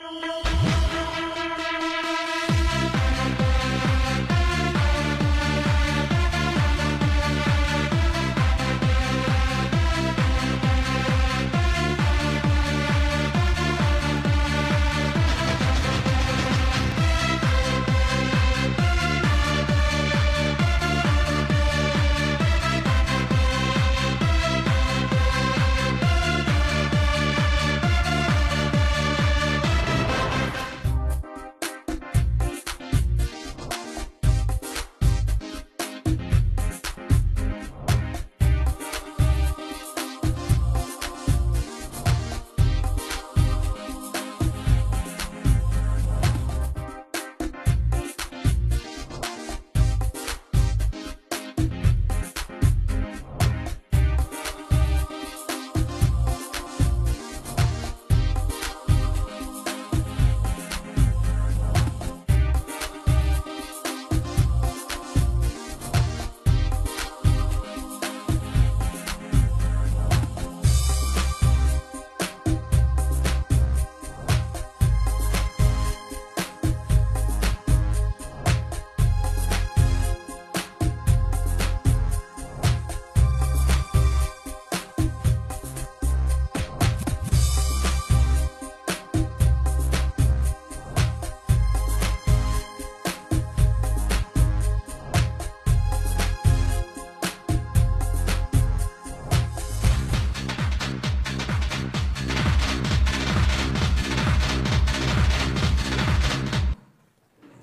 [0.00, 0.49] Thank you.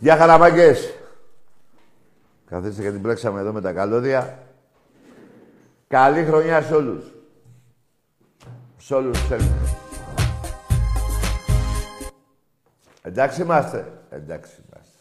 [0.07, 0.94] Γεια χαραμάγκες.
[2.45, 4.40] Καθίστε γιατί μπλέξαμε εδώ με τα καλώδια.
[5.88, 7.13] Καλή χρονιά σε όλους.
[8.78, 9.75] Σε όλους τους Έλληνες.
[13.01, 14.01] Εντάξει είμαστε.
[14.09, 14.97] Εντάξει είμαστε.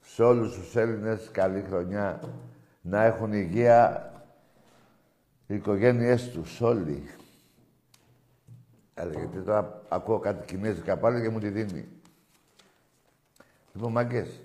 [0.00, 2.20] Σε όλους τους Έλληνες καλή χρονιά.
[2.80, 4.12] Να έχουν υγεία
[5.46, 7.10] οι οικογένειές τους όλοι.
[8.94, 11.88] Έλα, γιατί τώρα ακούω κάτι κινέζικα πάλι και μου τη δίνει.
[13.74, 14.40] Λοιπόν, μάγκες.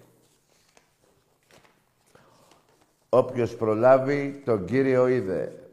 [3.10, 5.64] Όποιος προλάβει, τον Κύριο είδε.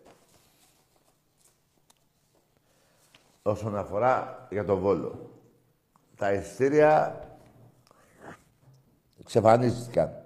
[3.43, 5.31] Όσον αφορά για τον Βόλο.
[6.17, 7.21] Τα ειστήρια
[9.25, 10.25] ξεφανίστηκαν.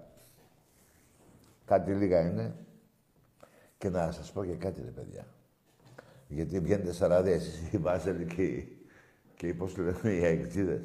[1.64, 2.54] Κάτι λίγα είναι.
[3.78, 5.26] Και να σας πω και κάτι, ρε παιδιά.
[6.28, 8.86] Γιατί βγαίνετε σαραδία εσείς οι Βάζελοι και, οι-
[9.36, 10.82] και οι, πώς το λένε, οι αεξίδες.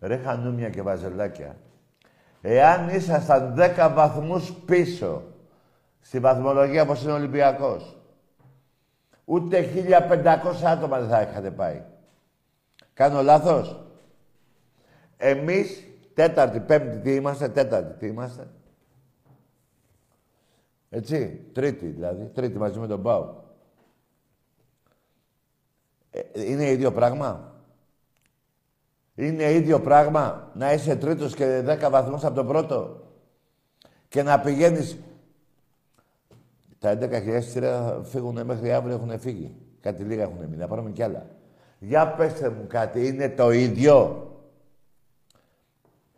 [0.00, 1.56] Ρε χανούμια και βαζελάκια.
[2.40, 5.22] Εάν ήσασταν 10 βαθμούς πίσω
[6.00, 7.96] στη βαθμολογία όπως είναι ο Ολυμπιακός,
[9.24, 11.82] ούτε 1500 άτομα δεν θα είχατε πάει.
[12.94, 13.80] Κάνω λάθος;
[15.16, 15.84] Εμείς,
[16.14, 18.48] τέταρτη, πέμπτη, τι είμαστε, τέταρτη, τι είμαστε;
[20.90, 23.44] Έτσι, τρίτη δηλαδή, τρίτη μαζί με τον Πάου.
[26.10, 27.55] Ε, είναι ίδιο πράγμα;
[29.16, 33.00] Είναι ίδιο πράγμα να είσαι τρίτος και 10 βαθμούς από τον πρώτο
[34.08, 34.98] και να πηγαίνεις...
[36.78, 39.54] Τα 11.000 εισιτήρια θα φύγουν μέχρι αύριο, έχουν φύγει.
[39.80, 41.26] Κάτι λίγα έχουν μείνει, να πάρουμε κι άλλα.
[41.78, 44.26] Για πέστε μου κάτι, είναι το ίδιο;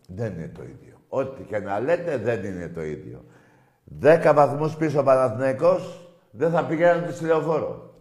[0.07, 1.01] Δεν είναι το ίδιο.
[1.09, 3.25] Ό,τι και να λέτε δεν είναι το ίδιο.
[4.03, 7.95] 10 βαθμούς πίσω ο Παναθηναϊκός δεν θα πηγαίνετε στη λεωφόρο.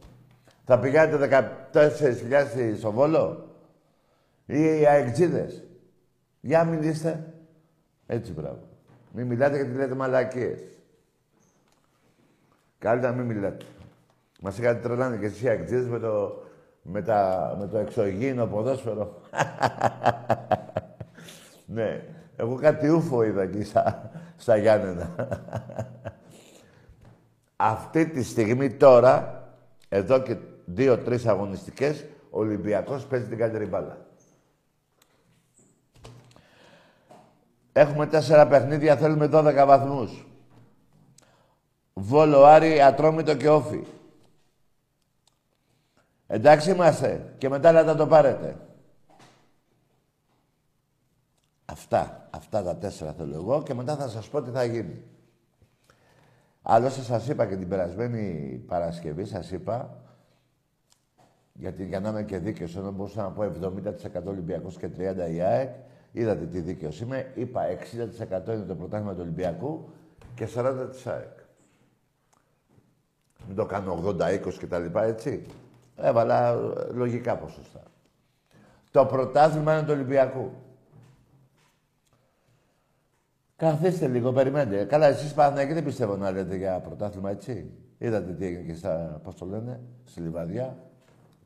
[0.66, 3.47] Θα πηγαίνετε 14.000 στο Βόλο
[4.48, 5.64] ή οι αεξίδες.
[6.42, 7.34] Για μιλήστε.
[8.06, 8.60] Έτσι, μπράβο.
[9.12, 10.60] Μην μιλάτε γιατί λέτε μαλακίες.
[12.80, 13.66] Καλύτερα μην μιλάτε.
[14.42, 16.44] Μας είχατε τρελάνει και εσείς οι αεξίδες με το,
[16.82, 19.22] με, τα, με το εξωγήινο ποδόσφαιρο.
[21.66, 22.04] ναι.
[22.36, 25.16] Εγώ κάτι ούφο είδα εκεί στα, στα Γιάννενα.
[27.56, 29.44] Αυτή τη στιγμή τώρα,
[29.90, 34.07] εδώ και δύο-τρεις αγωνιστικές, ο Ολυμπιακός παίζει την καλύτερη μπάλα.
[37.78, 40.28] Έχουμε τέσσερα παιχνίδια, θέλουμε 12 βαθμούς.
[41.94, 43.84] Βόλο, Άρη, Ατρόμητο και Όφη.
[46.28, 47.34] Εντάξει είμαστε.
[47.38, 48.58] Και μετά να το πάρετε.
[51.66, 52.28] Αυτά.
[52.30, 55.04] Αυτά τα τέσσερα θέλω εγώ και μετά θα σας πω τι θα γίνει.
[56.62, 59.98] Άλλωστε σας είπα και την περασμένη Παρασκευή, σας είπα,
[61.54, 65.42] γιατί για να είμαι και δίκαιος, ενώ μπορούσα να πω 70% Ολυμπιακός και 30% η
[65.42, 65.76] ΑΕΚ,
[66.12, 69.90] είδατε τι δίκαιος είμαι, είπα 60% είναι το πρωτάθλημα του Ολυμπιακού
[70.36, 71.38] και 40% της ΑΕΚ.
[73.48, 75.46] Μην το κάνω 80-20 και τα λοιπά, έτσι.
[75.96, 77.84] Έβαλα ε, λογικά ποσοστά.
[78.92, 80.52] Το πρωτάθλημα είναι του Ολυμπιακού.
[83.56, 84.84] Καθίστε λίγο, περιμένετε.
[84.84, 87.72] Καλά, εσείς Παναθηναϊκοί δεν πιστεύω να λέτε για πρωτάθλημα, έτσι.
[87.98, 90.78] Είδατε τι έγινε και στα, πώς το λένε, στη Λιβαδιά.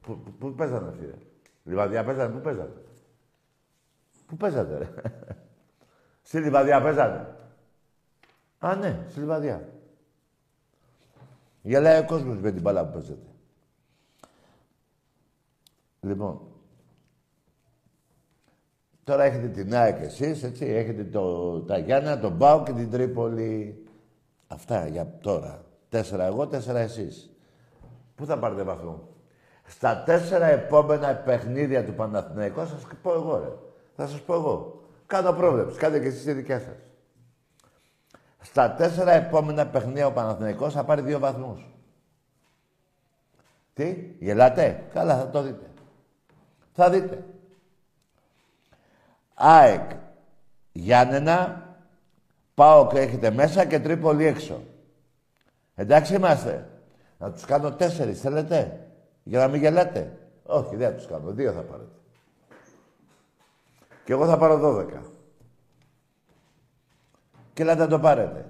[0.01, 1.13] Πού, πού, πού παίζανε φίλε;
[1.63, 2.73] Λιβαδιά παίζανε, πού παίζανε;
[4.31, 4.89] Πού παίζατε, ρε;
[6.21, 7.35] στη Λιβαδιά παίζανε.
[8.59, 9.69] Α, ναι, στη Λιβαδιά.
[11.61, 13.27] Γελάει ο κόσμος με την μπάλα που παίζεται.
[15.99, 16.41] Λοιπόν,
[19.03, 23.83] τώρα έχετε την ΑΕΚ εσείς, έτσι, έχετε το, τα Γιάννα, τον Μπάου και την Τρίπολη.
[24.47, 25.65] Αυτά για τώρα.
[25.89, 27.29] Τέσσερα εγώ, τέσσερα εσείς.
[28.15, 29.07] Πού θα πάρετε βαθμό.
[29.65, 33.69] Στα τέσσερα επόμενα παιχνίδια του Παναθηναϊκού, θα σας πω εγώ, ρε.
[33.95, 34.83] Θα σας πω εγώ.
[35.05, 35.77] Κάτω πρόβλεψη.
[35.77, 36.75] Κάντε και εσείς τη δικιά σας.
[38.41, 41.65] Στα τέσσερα επόμενα παιχνίδια ο Παναθηναϊκός θα πάρει δύο βαθμούς.
[43.73, 45.65] Τι, γελάτε; Καλά, θα το δείτε.
[46.73, 47.23] Θα δείτε.
[49.33, 49.91] ΑΕΚ,
[50.71, 51.65] Γιάννενα,
[52.53, 54.61] πάω και έχετε μέσα και Τρίπολη έξω.
[55.75, 56.69] Εντάξει είμαστε.
[57.17, 58.87] Να τους κάνω τέσσερις, θέλετε;
[59.23, 61.31] Για να μην γελάτε; Όχι, δεν θα τους κάνω.
[61.31, 61.95] Δύο θα πάρετε.
[64.11, 65.01] Και εγώ θα πάρω δώδεκα.
[67.53, 68.45] Και ελάτε να το πάρετε.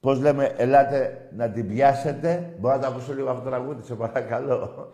[0.00, 2.56] Πώς λέμε, ελάτε να την πιάσετε.
[2.58, 4.90] Μπορώ να το ακούσω λίγο αυτό το τραγούδι, σε παρακαλώ.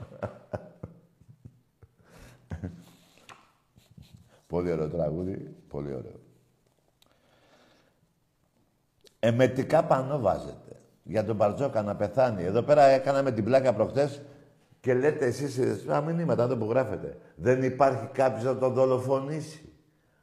[4.52, 6.20] πολύ ωραίο τραγούδι, πολύ ωραίο.
[9.18, 10.80] Εμετικά πανώ βάζετε.
[11.02, 12.44] Για τον Μπαρτζόκα να πεθάνει.
[12.44, 14.22] Εδώ πέρα έκαναμε την πλάκα προχτές
[14.84, 17.16] και λέτε εσείς, α μηνύματα εδώ που γράφετε.
[17.34, 19.72] Δεν υπάρχει κάποιος να τον δολοφονήσει.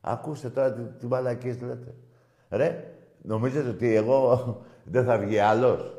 [0.01, 1.93] Ακούστε τώρα τι, τι μαλακίες λέτε.
[2.49, 4.57] Ρε, νομίζετε ότι εγώ
[4.93, 5.97] δεν θα βγει άλλος;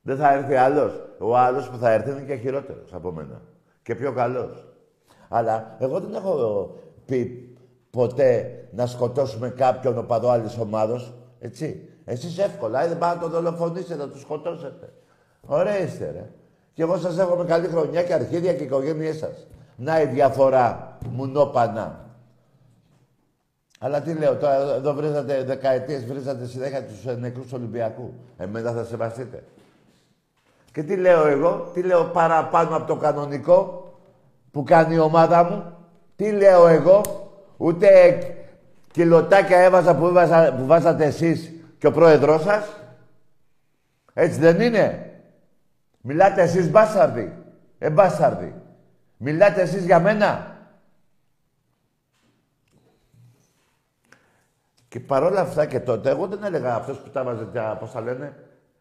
[0.00, 3.42] Δεν θα έρθει άλλος; Ο άλλος που θα έρθει είναι και χειρότερος από μένα.
[3.82, 4.66] Και πιο καλός.
[5.28, 6.74] Αλλά εγώ δεν έχω
[7.04, 7.48] πει
[7.90, 11.00] ποτέ να σκοτώσουμε κάποιον οπαδό άλλης ομάδα.
[11.38, 11.88] Έτσι.
[12.04, 14.92] Εσείς εύκολα, δεν πάτε να τον δολοφονήσετε, να τον σκοτώσετε.
[15.46, 16.30] Ωραία είστε, ρε.
[16.74, 19.46] Και εγώ σας εύχομαι καλή χρονιά και αρχίδια και οικογένειές σας.
[19.76, 22.04] Να η διαφορά, μουνόπανα.
[23.78, 28.14] Αλλά τι λέω, τώρα εδώ βρίζατε δεκαετίες, βρίζατε συνέχεια τους ε, νεκρούς Ολυμπιακού.
[28.36, 29.44] Εμένα θα σεβαστείτε.
[30.72, 33.88] Και τι λέω εγώ, τι λέω παραπάνω από το κανονικό
[34.50, 35.76] που κάνει η ομάδα μου.
[36.16, 37.00] Τι λέω εγώ,
[37.56, 38.18] ούτε
[38.92, 40.12] κιλοτάκια έβαζα που,
[40.58, 42.68] που βάζατε εσείς και ο πρόεδρός σας.
[44.12, 45.13] Έτσι δεν είναι.
[46.06, 47.32] Μιλάτε εσείς μπάσαρδοι.
[47.78, 48.54] Ε, μπάσαρδοι.
[49.16, 50.56] Μιλάτε εσείς για μένα.
[54.88, 57.44] Και παρόλα αυτά και τότε, εγώ δεν έλεγα αυτός που τα έβαζε,
[57.78, 58.36] πώς θα λένε,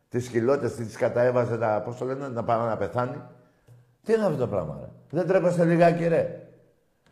[0.09, 3.21] τις χιλότες, τις καταέβαζε, να, πώς το λένε, να πάμε να πεθάνει.
[4.03, 6.47] Τι είναι αυτό το πράγμα, ρε; Δεν τρέπεστε λιγάκι, ρε.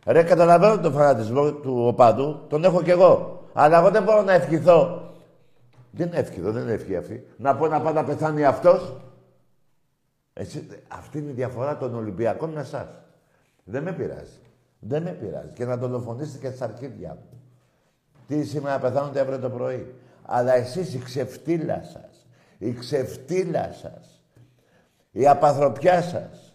[0.06, 3.42] Ρε, καταλαβαίνω τον φανατισμό του οπαδού, τον έχω κι εγώ.
[3.52, 5.10] Αλλά εγώ δεν μπορώ να ευχηθώ.
[5.90, 7.26] Δεν είναι εύκολο, δεν είναι ευχή αυτή.
[7.36, 8.96] Να πω να πάει να πεθάνει αυτός.
[10.32, 12.88] Έτσι, αυτή είναι η διαφορά των Ολυμπιακών με εσάς.
[13.64, 14.40] Δεν με πειράζει.
[14.78, 15.52] Δεν με πειράζει.
[15.52, 17.40] Και να δολοφονήσετε και στα αρχίδια μου.
[18.26, 19.94] Τι σήμερα πεθάνονται αύριο το πρωί.
[20.22, 22.26] Αλλά εσείς η ξεφτύλα σας,
[22.58, 24.22] η ξεφτύλα σας,
[25.10, 26.54] η απαθροπιά σας.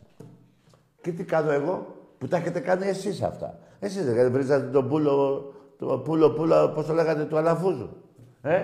[1.01, 3.59] Και τι κάνω εγώ, που τα έχετε κάνει εσείς αυτά.
[3.79, 7.89] Εσείς δεν βρίζατε τον πούλο, το πούλο, πούλο, πώς το λέγατε, του Αλαφούζου.
[8.41, 8.63] Ε;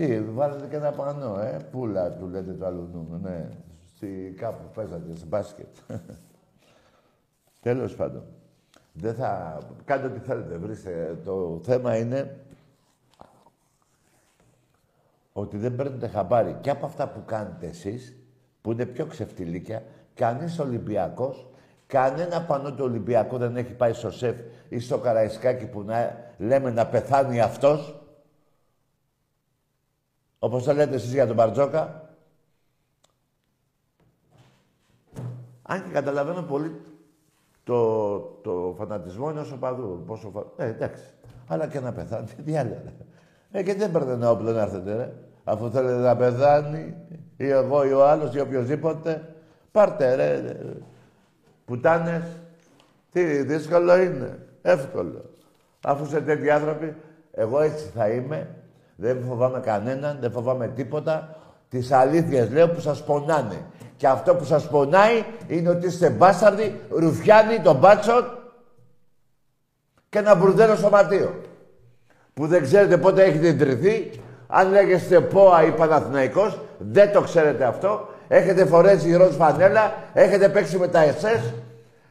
[0.00, 3.48] Τι, βάλετε και ένα πανό, ε; Πούλα του λέτε το άλλο νούμερο, ναι.
[3.94, 5.66] Στη, κάπου παίζατε, σε μπάσκετ.
[7.62, 8.22] Τέλος πάντων.
[8.92, 9.58] Δεν θα...
[9.84, 11.18] Κάντε ό,τι θέλετε, βρίστε.
[11.24, 12.36] Το θέμα είναι
[15.32, 18.16] ότι δεν παίρνετε χαμπάρι και από αυτά που κάνετε εσείς,
[18.60, 19.82] που είναι πιο ξεφτιλίκια,
[20.14, 21.48] κανείς Ολυμπιακός,
[21.86, 26.70] κανένα πανό του Ολυμπιακού δεν έχει πάει στο ΣΕΦ ή στο Καραϊσκάκι που να λέμε
[26.70, 27.99] να πεθάνει αυτός,
[30.42, 32.08] όπως το λέτε εσείς για τον Μπαρτζόκα.
[35.62, 36.80] Αν και καταλαβαίνω πολύ
[37.64, 40.02] το, το φανατισμό είναι όσο παδού.
[40.06, 40.64] Πόσο φα...
[40.64, 41.02] Ε, εντάξει.
[41.46, 42.26] Αλλά και να πεθάνει.
[42.44, 42.82] Τι άλλο.
[43.50, 45.12] Ε, και δεν παίρνετε ένα όπλο να έρθετε, ρε.
[45.44, 46.94] Αφού θέλετε να πεθάνει,
[47.36, 49.34] ή εγώ ή ο άλλος ή οποιοδήποτε,
[49.72, 50.56] πάρτε, ρε.
[51.64, 52.22] Πουτάνες.
[53.12, 54.46] Τι δύσκολο είναι.
[54.62, 55.30] Εύκολο.
[55.84, 56.94] Αφού είστε τέτοιοι άνθρωποι,
[57.32, 58.59] εγώ έτσι θα είμαι.
[59.00, 61.36] Δεν φοβάμαι κανέναν, δεν φοβάμαι τίποτα.
[61.68, 63.64] Τις αλήθειες λέω που σας πονάνε.
[63.96, 68.38] Και αυτό που σας πονάει είναι ότι είστε μπάσταρδοι, ρουφιάνοι των μπάτσων
[70.08, 71.40] και ένα μπουρδέλο σωματείο.
[72.34, 74.10] Που δεν ξέρετε πότε έχετε ιδρυθεί.
[74.46, 80.78] Αν λέγεστε ΠΟΑ ή Παναθηναϊκός, δεν το ξέρετε αυτό έχετε φορέσει ροζ φανέλα, έχετε παίξει
[80.78, 81.54] με τα ΕΣΕΣ.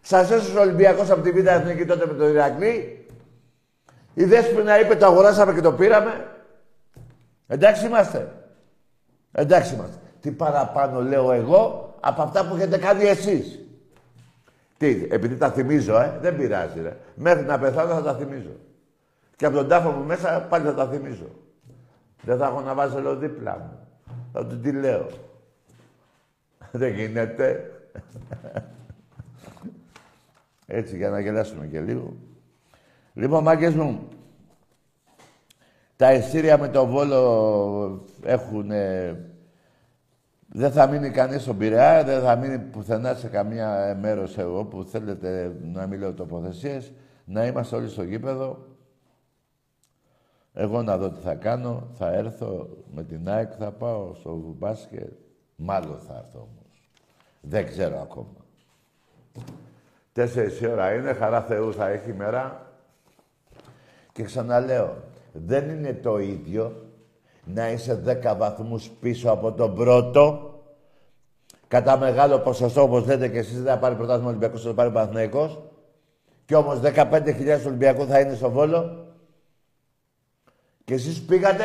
[0.02, 3.06] Σας έσωσε ο Ολυμπιακός από τη Β' Εθνική τότε με τον Ηρακλή.
[4.14, 6.26] Η Δέσποινα είπε το αγοράσαμε και το πήραμε.
[7.52, 8.32] Εντάξει είμαστε.
[9.32, 9.98] Εντάξει είμαστε.
[10.20, 13.60] Τι παραπάνω λέω εγώ από αυτά που έχετε κάνει εσείς.
[14.78, 16.98] Τι, επειδή τα θυμίζω, ε, δεν πειράζει, ρε.
[17.16, 18.56] Μέχρι να πεθάνω θα τα θυμίζω.
[19.36, 21.30] Και από τον τάφο μου μέσα πάλι θα τα θυμίζω.
[22.22, 23.88] Δεν θα έχω να βάζω δίπλα μου.
[24.34, 25.08] Θα του τι λέω.
[26.72, 27.72] Δεν γίνεται.
[30.66, 32.14] Έτσι, για να γελάσουμε και λίγο.
[33.14, 34.08] Λοιπόν, μάγκες μου,
[36.00, 38.72] τα ειστήρια με το Βόλο έχουν...
[40.48, 44.84] δεν θα μείνει κανείς στον Πειραιά, δεν θα μείνει πουθενά σε καμία μέρος εγώ που
[44.84, 46.92] θέλετε να μην λέω τοποθεσίες.
[47.26, 48.66] Να είμαστε όλοι στο γήπεδο.
[50.54, 51.88] Εγώ να δω τι θα κάνω.
[51.94, 55.12] Θα έρθω με την ΑΕΚ, θα πάω στο μπάσκετ.
[55.56, 56.90] Μάλλον θα έρθω όμως.
[57.42, 58.46] Δεν ξέρω ακόμα.
[60.14, 62.68] Τέσσερις ώρα είναι, χαρά Θεού θα έχει μέρα.
[64.12, 64.96] Και ξαναλέω,
[65.32, 66.76] δεν είναι το ίδιο
[67.44, 70.54] να είσαι δέκα βαθμούς πίσω από τον πρώτο,
[71.68, 75.60] κατά μεγάλο ποσοστό, όπως λέτε και εσείς, δεν θα πάρει πρωτάθλημα Ολυμπιακός, θα πάρει Παναθηναϊκός,
[76.46, 79.08] και όμως 15.000 Ολυμπιακού θα είναι στο Βόλο,
[80.86, 81.64] και εσείς πήγατε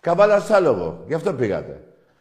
[0.00, 1.04] καβάλα άλογο.
[1.06, 1.80] Γι' αυτό πήγατε.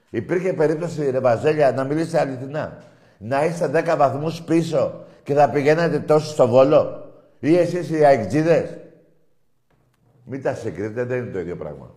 [0.10, 2.84] Υπήρχε περίπτωση, ρε Βαζέλια, να μιλήσετε αληθινά.
[3.18, 7.12] Να είστε 10 βαθμούς πίσω και θα πηγαίνατε τόσο στο Βόλο.
[7.40, 8.78] Ή εσείς οι αεκτζίδες.
[10.30, 11.92] Μην τα συγκρίνετε, δεν είναι το ίδιο πράγμα.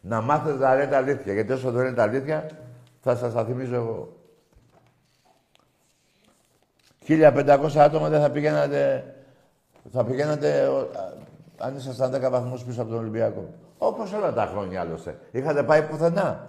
[0.00, 1.32] Να μάθετε να λέτε αλήθεια.
[1.32, 2.46] Γιατί όσο δεν λέτε αλήθεια,
[3.00, 4.16] θα σας τα θυμίζω εγώ.
[7.06, 9.14] 1500 άτομα δεν θα πηγαίνατε...
[9.92, 10.68] Θα πηγαίνατε
[11.58, 13.54] αν ήσασταν 10 βαθμούς πίσω από τον Ολυμπιακό.
[13.78, 15.18] Όπως όλα τα χρόνια άλλωστε.
[15.30, 16.48] Είχατε πάει πουθενά.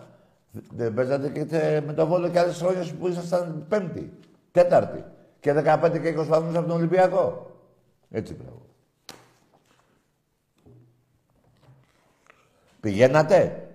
[0.76, 4.14] Δεν παίζατε και με το βόλο και άλλες χρόνια που ήσασταν πέμπτη,
[4.52, 5.04] τέταρτη.
[5.40, 7.52] Και 15 και 20 βαθμούς από τον Ολυμπιακό.
[8.12, 8.61] Έτσι πράγμα.
[12.82, 13.68] Πηγαίνατε;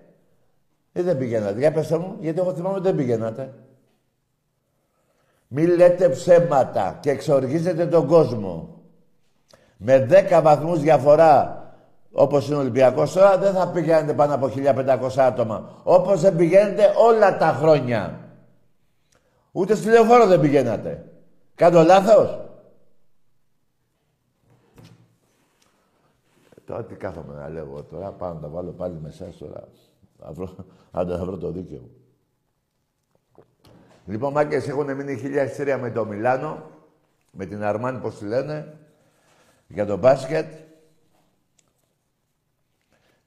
[0.93, 1.59] Ή δεν πηγαίνατε.
[1.59, 3.53] Για πέστε μου, γιατί εγώ θυμάμαι ότι δεν πηγαίνατε.
[5.47, 8.81] Μη λέτε ψέματα και εξοργίζετε τον κόσμο
[9.77, 11.61] με 10 βαθμούς διαφορά
[12.11, 15.69] όπως είναι ο Ολυμπιακός τώρα δεν θα πηγαίνετε πάνω από 1500 άτομα.
[15.83, 18.19] Όπως δεν πηγαίνετε όλα τα χρόνια.
[19.51, 21.05] Ούτε στη λεωφόρο δεν πηγαίνατε.
[21.55, 22.39] Κάνω λάθος;
[26.67, 29.67] Τώρα τι κάθομαι να λέω τώρα, πάω να τα βάλω πάλι με εσάς τώρα.
[30.19, 30.55] Θα βρω,
[30.91, 31.91] θα βρω το δίκαιο μου.
[34.05, 36.71] Λοιπόν, μάγκες, έχουν μείνει χίλια εισιτήρια με το Μιλάνο,
[37.31, 38.77] με την Αρμάνη, πώς τη λένε,
[39.67, 40.53] για το μπάσκετ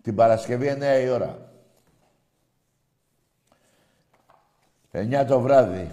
[0.02, 1.52] την Παρασκευή 9 η ώρα.
[4.92, 5.90] 9 το βράδυ.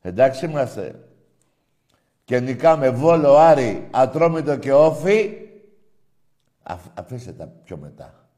[0.00, 1.07] Εντάξει είμαστε.
[2.28, 5.48] Και νικάμε Βόλο, Άρη, Ατρόμητο και Όφη.
[6.94, 8.28] αφήστε τα πιο μετά.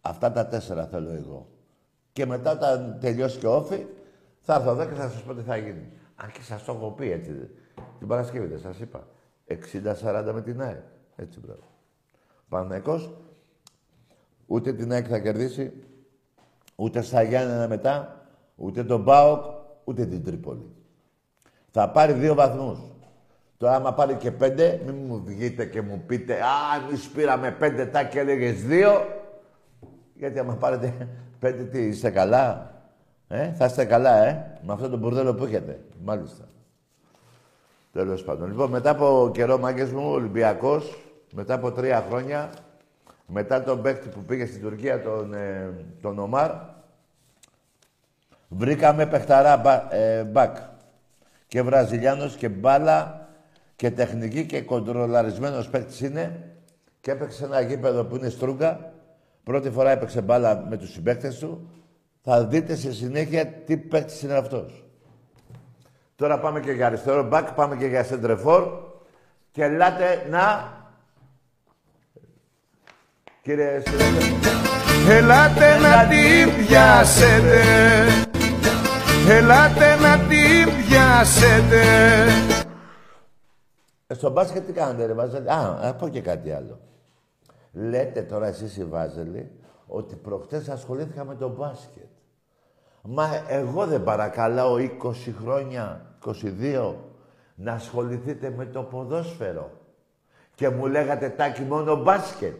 [0.00, 1.48] Αυτά τα τέσσερα θέλω εγώ.
[2.12, 3.86] Και μετά όταν τελειώσει και Όφη,
[4.40, 5.88] θα έρθω εδώ και θα σας πω τι θα γίνει.
[6.14, 7.50] Αν και σας το έχω πει έτσι.
[7.98, 9.06] Την Παρασκευή δεν σας είπα.
[9.46, 10.82] 60-40 με την ΑΕΚ.
[11.16, 11.62] Έτσι μπράβο.
[12.48, 13.10] Παναθηναϊκός
[14.46, 15.72] ούτε την ΑΕΚ θα κερδίσει,
[16.76, 19.44] ούτε στα Γιάννενα μετά, ούτε τον ΠΑΟΚ,
[19.84, 20.72] ούτε την Τρίπολη.
[21.70, 22.89] Θα πάρει δύο βαθμούς.
[23.60, 27.86] Τώρα άμα πάρει και πέντε, μην μου βγείτε και μου πείτε «Α, εμείς πήραμε πέντε,
[27.86, 29.06] τα και έλεγες δύο».
[30.14, 32.74] Γιατί άμα πάρετε πέντε, τι, είστε καλά.
[33.28, 35.80] Ε, θα είστε καλά, ε, με αυτό το μπουρδέλο που έχετε.
[36.04, 36.44] Μάλιστα.
[37.92, 38.48] Τέλος πάντων.
[38.48, 40.98] Λοιπόν, μετά από καιρό, μάγκες μου, Ολυμπιακός,
[41.32, 42.50] μετά από τρία χρόνια,
[43.26, 46.50] μετά τον παίκτη που πήγε στην Τουρκία, τον, ε, τον Ομάρ,
[48.48, 50.56] βρήκαμε παιχταρά ε, μπακ.
[51.46, 53.28] Και Βραζιλιάνος και μπάλα
[53.80, 56.52] και τεχνική και κοντρολαρισμένος παίκτης είναι
[57.00, 58.92] και έπαιξε ένα γήπεδο που είναι στρούγκα.
[59.44, 61.70] Πρώτη φορά έπαιξε μπάλα με τους συμπαίκτες του.
[62.22, 64.84] Θα δείτε σε συνέχεια τι παίκτης είναι αυτός.
[66.16, 68.64] Τώρα πάμε και για αριστερό μπακ, πάμε και για σεντρεφόρ
[69.50, 70.72] και ελάτε να...
[73.42, 73.82] Κύριε
[75.08, 77.62] Ελάτε να την πιάσετε
[79.28, 81.80] Ελάτε να την πιάσετε
[82.48, 82.49] ε,
[84.10, 86.78] Στο μπάσκετ τι κάνετε ρε Βάζελη; Α, να πω και κάτι άλλο.
[87.72, 89.50] Λέτε τώρα εσείς οι Βάζελοι
[89.86, 92.08] ότι προχτές ασχολήθηκα με το μπάσκετ.
[93.02, 94.88] Μα εγώ δεν παρακαλάω 20
[95.42, 96.94] χρόνια 22
[97.54, 99.70] να ασχοληθείτε με το ποδόσφαιρο.
[100.54, 102.54] Και μου λέγατε τάκι μόνο μπάσκετ.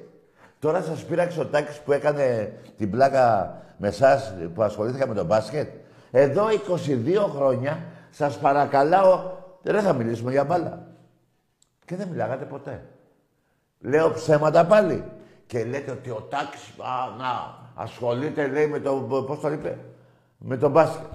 [0.58, 5.26] Τώρα σας πήραξε ο Τάκης που έκανε την πλάκα με εσά που ασχολήθηκα με τον
[5.26, 5.68] μπάσκετ.
[6.10, 9.30] Εδώ 22 χρόνια σας παρακαλάω,
[9.62, 10.89] δεν θα μιλήσουμε για μπάλα.
[11.90, 12.82] Και δεν μιλάγατε ποτέ.
[13.80, 15.04] Λέω ψέματα πάλι.
[15.46, 18.92] Και λέτε ότι ο Τάξη, α, να, ασχολείται, λέει, με το,
[19.26, 19.78] πώς το είπε,
[20.38, 21.06] με τον μπάσκετ.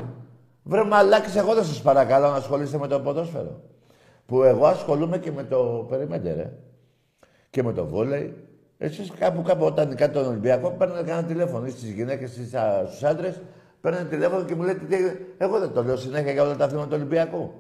[0.63, 3.61] Βρε μαλάκες, εγώ δεν σας παρακαλώ να ασχολείστε με το ποδόσφαιρο.
[4.25, 6.51] Που εγώ ασχολούμαι και με το, περιμέντε ρε,
[7.49, 8.47] και με το βόλεϊ.
[8.77, 13.41] Εσείς κάπου κάπου όταν νικάτε τον Ολυμπιακό, παίρνετε κανένα τηλέφωνο, στις γυναίκες, στους άντρες,
[13.81, 14.95] παίρνετε τηλέφωνο και μου λέτε, τι,
[15.37, 17.53] εγώ δεν το λέω συνέχεια για όλα τα αθλήματα του Ολυμπιακού.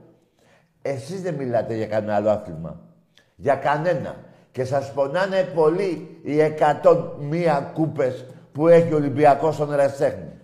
[0.81, 2.93] Εσείς δεν μιλάτε για κανένα άλλο άθλημα.
[3.35, 4.15] Για κανένα.
[4.51, 10.39] Και σας πονάνε πολύ οι 101 κούπες που έχει ο Ολυμπιακός στον Εραστέχνη.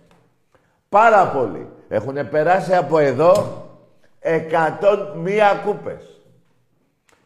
[0.88, 1.68] Πάρα πολύ.
[1.88, 3.62] Έχουν περάσει από εδώ
[4.20, 6.20] 101 κούπες.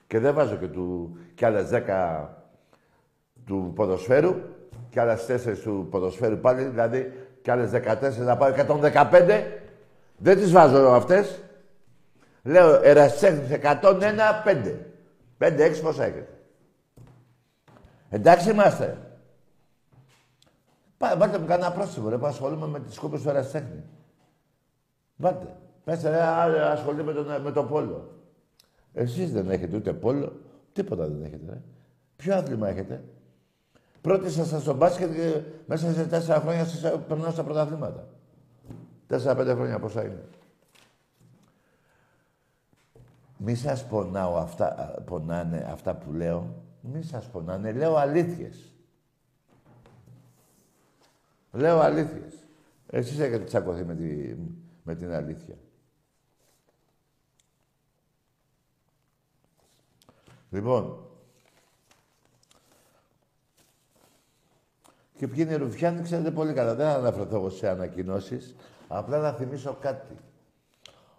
[0.07, 2.29] Και δεν βάζω και, του, και άλλες 10
[3.47, 4.35] του ποδοσφαίρου
[4.91, 9.43] και άλλες 4 του ποδοσφαίρου πάλι, δηλαδή και άλλες 14 να πάω 115.
[10.17, 11.41] Δεν τις βάζω αυτές.
[12.43, 14.75] Λέω Εραστέχνης 101, 5.
[15.39, 16.41] 5-6 πόσα έχετε.
[18.11, 18.99] Εντάξει είμαστε.
[20.99, 23.85] Βάλτε μου κανένα πρόστιμο, ρε, που ασχολούμαι με τις κούπες του Εραστέχνη.
[25.17, 25.57] Βάλτε.
[25.85, 26.21] Πέστε, ρε,
[26.63, 28.11] ασχολείται με, τον, με το πόλο.
[28.93, 30.41] Εσείς δεν έχετε ούτε πόλο,
[30.73, 31.61] τίποτα δεν έχετε, ρε.
[32.17, 33.05] Ποιο άθλημα έχετε.
[34.01, 38.09] Πρώτη σας στο μπάσκετ και μέσα σε τέσσερα χρόνια σας περνάω στα πρωταθλήματα.
[39.07, 40.25] Τέσσερα-πέντε χρόνια πόσα είναι.
[43.37, 46.65] Μη σας πονάω αυτά, πονάνε αυτά που λέω.
[46.81, 47.73] Μη σας πονάνε.
[47.73, 48.75] Λέω αλήθειες.
[51.53, 52.35] Λέω αλήθειες.
[52.87, 54.35] Εσείς έχετε τσακωθεί με, τη,
[54.83, 55.55] με την αλήθεια.
[60.51, 61.07] Λοιπόν,
[65.17, 66.75] και ποιοι είναι οι Ρουφιάνοι, ξέρετε πολύ καλά.
[66.75, 68.55] Δεν θα αναφερθώ εγώ σε ανακοινώσεις.
[68.89, 70.17] Απλά να θυμίσω κάτι.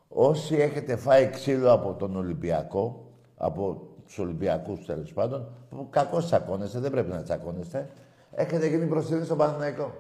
[0.08, 6.80] Όσοι έχετε φάει ξύλο από τον Ολυμπιακό, από τους Ολυμπιακούς τέλος πάντων, που κακώς τσακώνεστε,
[6.80, 7.90] δεν πρέπει να τσακώνεστε,
[8.32, 9.92] έχετε γίνει μπροστινή στον Παναθηναϊκό.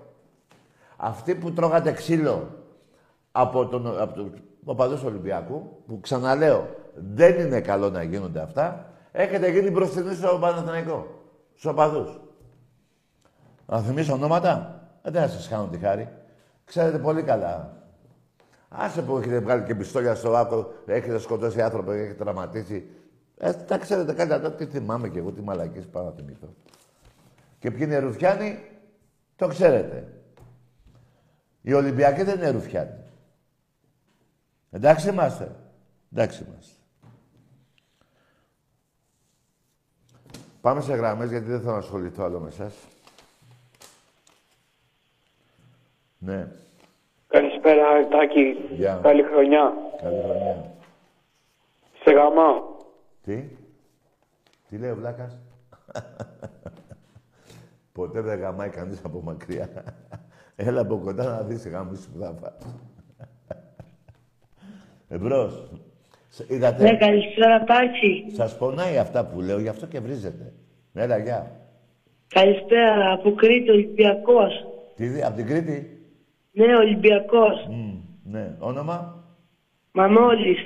[0.97, 2.47] Αυτοί που τρώγατε ξύλο
[3.31, 4.29] από τον από το,
[4.65, 11.07] οπαδούς Ολυμπιακού, που ξαναλέω, δεν είναι καλό να γίνονται αυτά, έχετε γίνει μπροστινή στον Παναθηναϊκό.
[11.53, 12.19] Στους οπαδούς.
[13.65, 14.81] Να θυμίσω ονόματα.
[15.01, 16.09] Ε, δεν θα σας κάνω τη χάρη.
[16.65, 17.77] Ξέρετε πολύ καλά
[18.69, 22.89] Άσε που έχετε βγάλει και πιστόλια στο άκρο, έχετε σκοτώσει άνθρωπο, έχετε τραυματίσει.
[23.37, 26.53] Ε, τα ξέρετε καλά, τι θυμάμαι κι εγώ, τι μαλακής πάω να θυμηθώ.
[27.59, 28.59] Και ποιοι είναι Ρουφιάνοι,
[29.35, 30.21] το ξέρετε.
[31.61, 33.03] Οι Ολυμπιακοί δεν είναι Ρουφιάνοι.
[34.71, 35.55] Εντάξει είμαστε.
[36.11, 36.75] Εντάξει είμαστε.
[40.61, 42.73] Πάμε σε γραμμές, γιατί δεν θα ασχοληθώ άλλο με εσάς.
[46.17, 46.51] Ναι.
[47.67, 48.55] Καλησπέρα, Αρτάκη.
[48.75, 48.99] Γεια.
[49.03, 49.73] Καλή χρονιά.
[50.01, 50.71] Καλή χρονιά.
[52.03, 52.61] Σε γαμάω.
[53.23, 53.43] Τι;
[54.69, 55.39] Τι λέει ο Βλάκας;
[57.91, 59.69] Ποτέ δεν γαμάει κανείς από μακριά.
[60.55, 62.75] Έλα από κοντά να δεις γάμους που θα φας.
[65.09, 65.71] Εμπρός.
[66.29, 68.25] Σ- Είδατε; Ναι, καλησπέρα, Τάκη.
[68.35, 70.53] Σας πονάει αυτά που λέω, γι' αυτό και βρίζετε.
[70.93, 71.51] Έλα, γεια.
[72.27, 74.65] Καλησπέρα, από Κρήτη, Ολυμπιακός.
[74.95, 75.96] Τι δει, απ' την Κρήτη;
[76.57, 77.67] Ναι, Ολυμπιακός.
[77.69, 77.93] Μμ,
[78.23, 78.55] ναι.
[78.59, 79.23] Όνομα;
[79.91, 80.59] Μανώλης.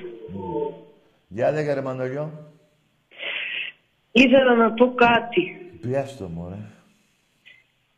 [1.28, 2.30] Γεια λέγε ρε Μανολιό.
[4.12, 5.70] Ήθελα να πω κάτι.
[5.80, 6.60] Πιάστο μου, ρε.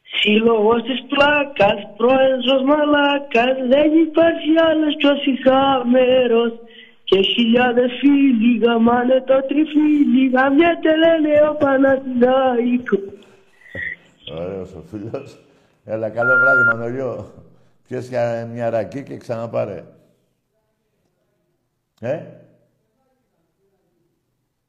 [0.02, 6.52] Σύλλογος της πλάκας, πρόεδρος μαλάκας, δεν υπάρχει άλλος πιο συγχάμερος.
[7.04, 13.00] Και χιλιάδες φίλοι γαμάνε το τριφύλι, γαμιέται λένε ο Παναθηναϊκός.
[14.40, 15.38] Ωραίος ο φίλος.
[15.84, 17.42] Έλα, καλό βράδυ, Μανολιό.
[17.86, 19.84] Πιες για μια ρακή και ξαναπάρε.
[22.00, 22.22] Ε;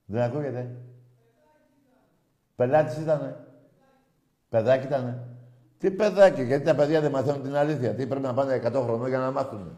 [0.05, 0.75] Δεν ακούγεται.
[2.55, 3.45] Πελάτης ήτανε.
[4.49, 5.27] Παιδάκι ήτανε.
[5.77, 7.93] Τι παιδάκι, γιατί τα παιδιά δεν μαθαίνουν την αλήθεια.
[7.93, 9.77] Τι πρέπει να πάνε 100 χρονών για να μάθουν.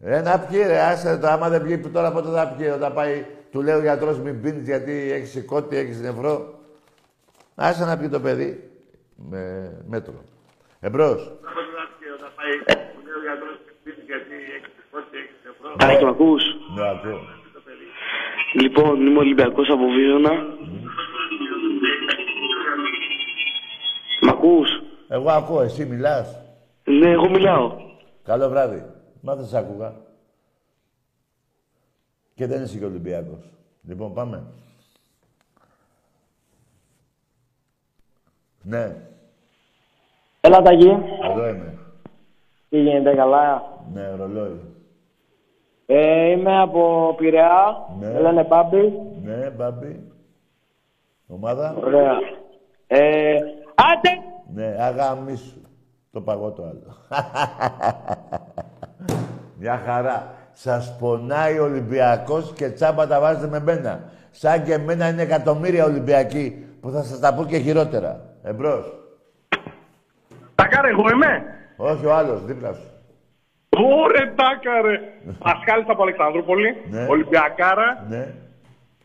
[0.00, 2.70] Ε, να πιει ρε, άσε το, άμα δεν πιει τώρα πότε θα πιει.
[2.74, 6.58] Όταν πάει, του λέει ο γιατρός μην πίνεις γιατί έχεις σηκώτη, έχεις νευρό.
[7.54, 8.70] Άσε να πιει το παιδί
[9.14, 10.22] με μέτρο.
[10.80, 11.32] Εμπρός.
[15.78, 16.42] Τάκη, μ' ακούς.
[16.74, 17.20] Ναι, ακούω.
[18.60, 20.32] Λοιπόν, είμαι Ολυμπιακός από Βίζωνα.
[24.20, 24.68] Μ' ακούς;
[25.08, 26.40] Εγώ ακούω, εσύ μιλάς;
[26.84, 27.76] Ναι, εγώ μιλάω.
[28.24, 28.84] Καλό βράδυ.
[29.20, 29.94] Μα δεν σ' άκουγα.
[32.34, 33.50] Και δεν είσαι και Ολυμπιακός.
[33.88, 34.42] Λοιπόν, πάμε.
[38.62, 38.96] Ναι.
[40.40, 40.88] Έλα, Ταγί.
[41.22, 41.83] Εδώ είμαι.
[42.74, 43.62] Τι γίνεται, καλά.
[43.92, 44.60] Ναι, ρολόι.
[45.86, 47.86] Ε, είμαι από Πειραιά.
[48.00, 48.06] Ναι.
[48.06, 48.92] Με λένε Μπάμπη.
[49.22, 50.12] Ναι, μπάμπι.
[51.26, 51.74] Ομάδα.
[51.84, 52.12] Ωραία.
[52.86, 53.34] Ε,
[53.74, 54.10] άντε!
[54.54, 55.60] Ναι, αγαμίσου.
[56.12, 56.96] Το παγώ το άλλο.
[59.60, 60.26] Μια χαρά.
[60.52, 64.00] Σας πονάει ο Ολυμπιακός και τσάμπα τα βάζετε με μένα.
[64.30, 68.20] Σαν και εμένα είναι εκατομμύρια Ολυμπιακοί που θα σας τα πω και χειρότερα.
[68.42, 68.92] Εμπρός.
[70.54, 71.54] Τάκαρε, εγώ είμαι.
[71.76, 72.88] Όχι ο άλλος, δίπλα σου.
[73.78, 75.00] Ωρε, τάκαρε.
[75.38, 76.80] Πασχάλης από Αλεξανδρούπολη.
[76.90, 77.06] Ναι.
[77.08, 78.04] Ολυμπιακάρα.
[78.08, 78.34] Ναι.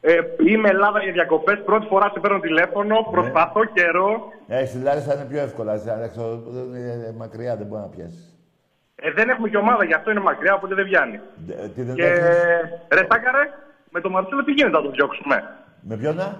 [0.02, 1.62] Ε, είμαι Ελλάδα για διακοπές.
[1.66, 3.04] Πρώτη φορά σε παίρνω τηλέφωνο.
[3.12, 4.28] Προσπαθώ καιρό.
[4.48, 5.78] Ε, στη Λάρισα είναι πιο εύκολα.
[5.78, 6.44] Στην Αλεξο-
[6.76, 8.34] είναι μακριά, δεν μπορεί να πιάσεις.
[8.96, 11.20] Ε, δεν έχουμε και ομάδα, γι' αυτό είναι μακριά, οπότε δεν βγαίνει.
[11.50, 12.26] Ε, Τι δεν Και έχεις;
[12.90, 13.44] ρε, τάκαρε,
[13.90, 15.44] με τον Μαρσέλο τι γίνεται να το διώξουμε;
[15.82, 16.40] Με ποιον να;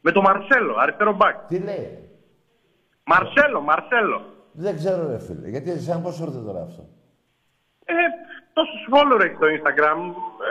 [0.00, 1.36] Με τον Μαρσέλο, αριστερό μπακ.
[1.48, 1.98] Τι λέει;
[3.04, 4.22] Μαρσέλο, Μαρσέλο.
[4.56, 5.48] Δεν ξέρω ρε φίλε.
[5.48, 6.82] Γιατί σαν πώς σου ήρθε τώρα αυτό;
[7.84, 7.94] Ε,
[8.52, 9.98] τόσους follower έχει στο Instagram.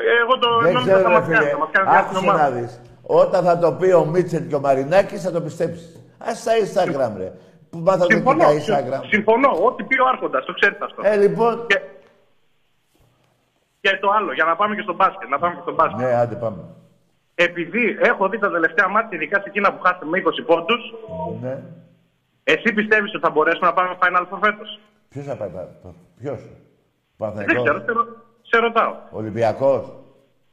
[0.10, 1.50] Ε, εγώ το Δεν νόμιζα ξέρω θα ρε μας κάνει, φίλε.
[1.52, 2.44] θα μας κάνει μια Άκουσε ομάδα.
[2.44, 2.82] να δεις.
[3.02, 6.02] Όταν θα το πει ο Μίτσελ και ο Μαρινάκης θα το πιστέψεις.
[6.18, 7.32] Ας στα Instagram ρε.
[7.70, 9.02] Που μάθατε τι Συμφωνώ, τα συμ- Instagram.
[9.14, 9.50] συμφωνώ.
[9.68, 11.02] Ό,τι πει ο Άρχοντας, το ξέρεις αυτό.
[11.06, 11.66] Ε, λοιπόν.
[11.68, 11.80] Και,
[13.82, 15.30] και το άλλο, για να πάμε και στο μπάσκετ.
[15.30, 16.00] Να πάμε και στο μπάσκετ.
[16.00, 16.64] Ναι, άντε πάμε.
[17.36, 20.82] Επειδή έχω δει τα τελευταία μάτια, ειδικά σε εκείνα που χάσαμε με 20 πόντους,
[21.42, 21.62] Ναι.
[22.44, 24.80] Εσύ πιστεύεις ότι θα μπορέσουμε να πάμε Final Four φέτος;
[25.10, 27.84] Ποιος θα πάει, πα- πα- ποιος; Δεν ξέρω, Παναθηναϊκός.
[27.86, 28.08] σε, ρω-
[28.42, 28.94] σε ρωτάω.
[29.12, 29.94] Ολυμπιακός;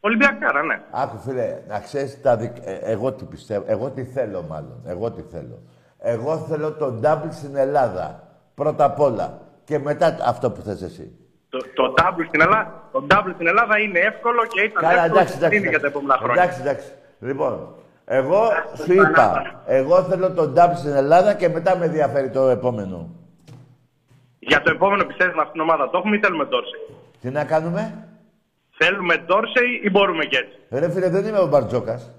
[0.00, 0.80] Ολυμπιακάρα, ναι.
[0.90, 2.56] Άκου φίλε, να ξέρεις τα δικ...
[2.64, 5.62] ε, εγώ τι πιστεύω, εγώ τι θέλω μάλλον, εγώ τι θέλω.
[5.98, 9.40] Εγώ θέλω τον double στην Ελλάδα, πρώτα απ' όλα.
[9.64, 11.14] Και μετά αυτό που θες εσύ.
[11.48, 15.12] Το, το, double στην Ελλάδα, το double στην Ελλάδα είναι εύκολο και ήταν Καλά, εύκολο
[15.20, 15.58] εντάξει, και εντάξει.
[15.58, 16.42] είναι για τα επόμενα χρόνια.
[16.42, 16.88] Εντάξει, εντάξει.
[17.20, 17.74] Λοιπόν,
[18.12, 18.40] εγώ
[18.84, 23.08] σου είπα, εγώ θέλω τον double στην Ελλάδα και μετά με ενδιαφέρει το επόμενο.
[24.38, 26.80] Για το επόμενο πιστεύεις με αυτήν την ομάδα το έχουμε ή θέλουμε Ντόρσεϊ;
[27.20, 28.08] Τι να κάνουμε;
[28.78, 32.10] Θέλουμε Ντόρσεϊ ή μπορούμε και έτσι; Ρε φίλε, δεν είμαι ο Μπαρτζόκας.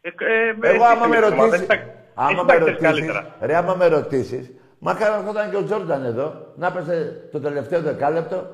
[0.00, 2.44] Ε, ε, Εγώ εσύ άμα με θέλεις την ομάδα, ρωτήσεις, εσύ τα- εσύ άμα τα
[2.44, 3.26] με ξέρεις ρωτήσεις, καλύτερα.
[3.40, 7.80] ρε άμα με ρωτήσεις, μακάρι να ήταν και ο Τζόρνταν εδώ, να έπεσε το τελευταίο
[7.80, 8.46] δεκάλεπτο,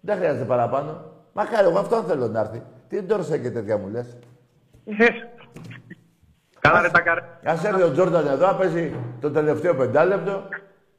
[0.00, 1.04] δεν χρειάζεται παραπάνω.
[1.32, 2.62] Μακάρι, εγώ αυτόν θέλω να έρθει.
[2.88, 4.16] Τι ντόρσε και τέτοια μου λες.
[6.66, 7.20] Ε, Καλά ρε τα καρέ.
[7.44, 10.42] Ας έρθει ο Τζόρνταν εδώ, να παίζει το τελευταίο πεντάλεπτο,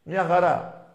[0.04, 0.86] μια χαρά.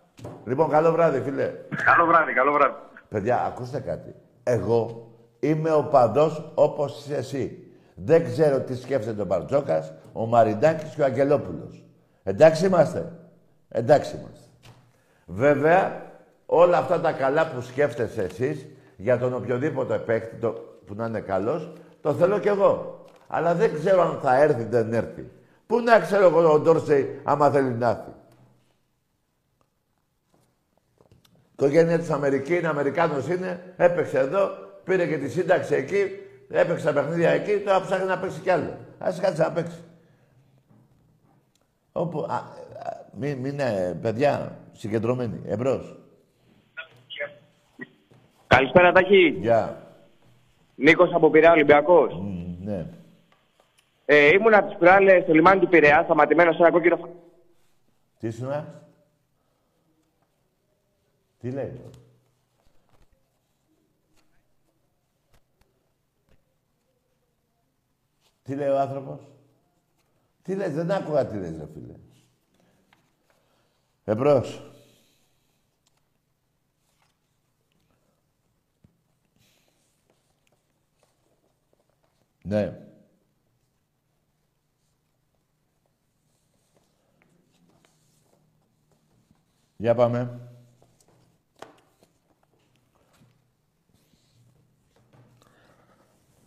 [0.44, 1.52] Λοιπόν, καλό βράδυ, φίλε.
[1.84, 2.74] Καλό βράδυ, καλό βράδυ.
[3.08, 4.14] Παιδιά, ακούστε κάτι.
[4.42, 7.72] Εγώ είμαι ο παδός όπως είσαι εσύ.
[7.94, 11.84] Δεν ξέρω τι σκέφτεται ο Μπαρτζόκας, ο Μαριντάκης και ο Αγγελόπουλος.
[12.22, 13.12] Εντάξει είμαστε.
[13.68, 14.46] Εντάξει είμαστε.
[15.26, 16.02] Βέβαια,
[16.46, 20.48] όλα αυτά τα καλά που σκέφτεσαι εσείς για τον οποιοδήποτε παίκτη το,
[20.86, 23.01] που να είναι καλός, το θέλω κι εγώ.
[23.34, 25.30] Αλλά δεν ξέρω αν θα έρθει ή δεν έρθει.
[25.66, 28.10] Πού να ξέρω εγώ ο Ντόρσεϊ άμα θέλει να έρθει.
[31.30, 34.50] Η οικογένεια της Αμερικής είναι Αμερικάνος είναι, έπαιξε εδώ,
[34.84, 36.04] πήρε και τη σύνταξη εκεί,
[36.48, 38.78] έπαιξε τα παιχνίδια εκεί, τώρα ψάχνει να παίξει κι άλλο.
[38.98, 39.82] Ας κάτσε να παίξει.
[41.92, 42.44] Όπου, α, α,
[43.12, 45.96] μην, μην είναι, παιδιά, συγκεντρωμένοι, εμπρός.
[48.46, 49.26] Καλησπέρα, Τάκη.
[49.40, 49.82] Γεια.
[50.74, 52.14] Νίκος από Πειραιά, Ολυμπιακός.
[52.14, 52.86] Μμ, ναι.
[54.14, 57.08] Ε, ήμουν από τις πουράλες στο λιμάνι του Πειραιά, σταματημένος σε ένα κόκκινο φα-
[58.18, 58.84] Τι ήσουνα.
[61.40, 61.80] Τι λέει.
[68.42, 69.20] Τι λέει ο άνθρωπος;
[70.42, 71.94] Τι λες, δεν άκουγα τι λες, ρε φίλε.
[74.04, 74.62] Εμπρός.
[82.42, 82.91] Ναι.
[89.82, 90.40] Για πάμε.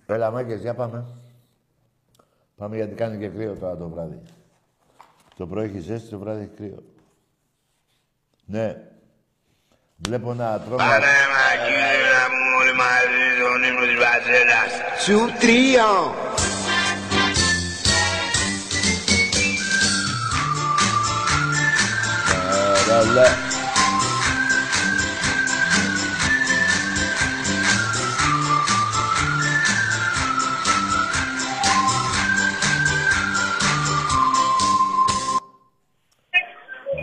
[0.05, 1.05] Έλα, Μάγκες, για πάμε.
[2.55, 4.21] Πάμε γιατί κάνει και κρύο τώρα το βράδυ.
[5.37, 6.83] Το πρωί έχεις ζέστη, το βράδυ έχει κρύο.
[8.45, 8.75] Ναι.
[9.95, 10.83] Βλέπω να τρώμε...
[14.99, 15.83] Σου τρία.
[22.95, 23.25] Παραλά.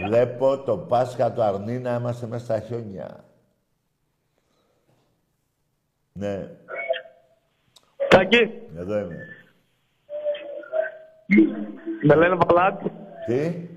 [0.06, 3.24] Βλέπω το Πάσχα του Αρνί να είμαστε μέσα στα χιόνια.
[6.12, 6.48] Ναι,
[8.08, 9.26] Τάκη, εδώ είμαι.
[12.02, 12.82] με λένε Βαλάτ.
[13.26, 13.68] Τι,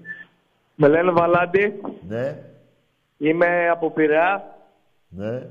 [0.75, 1.81] Με λένε Βαλάντη.
[2.07, 2.37] Ναι,
[3.17, 4.43] Είμαι από Πειραιά.
[5.09, 5.41] ναι.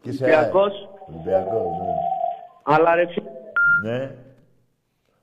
[0.00, 0.72] Και είσαι Ολυμπιακός.
[1.08, 1.92] Ολυμπιακός, ναι.
[2.62, 3.30] Αλλά ρε φίλε,
[3.84, 4.10] Ναι.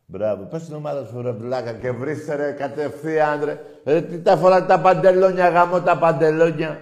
[0.05, 0.43] Μπράβο.
[0.43, 3.59] Πες την ομάδα σου ρε βλάκα και βρίσκε ρε κατευθείαν ρε.
[3.85, 6.79] Ρε τι τα φορά τα παντελόνια γάμο τα παντελόνια.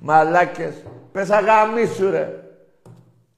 [0.00, 0.74] Μαλάκες.
[1.12, 2.28] Πες αγαμίσου ρε.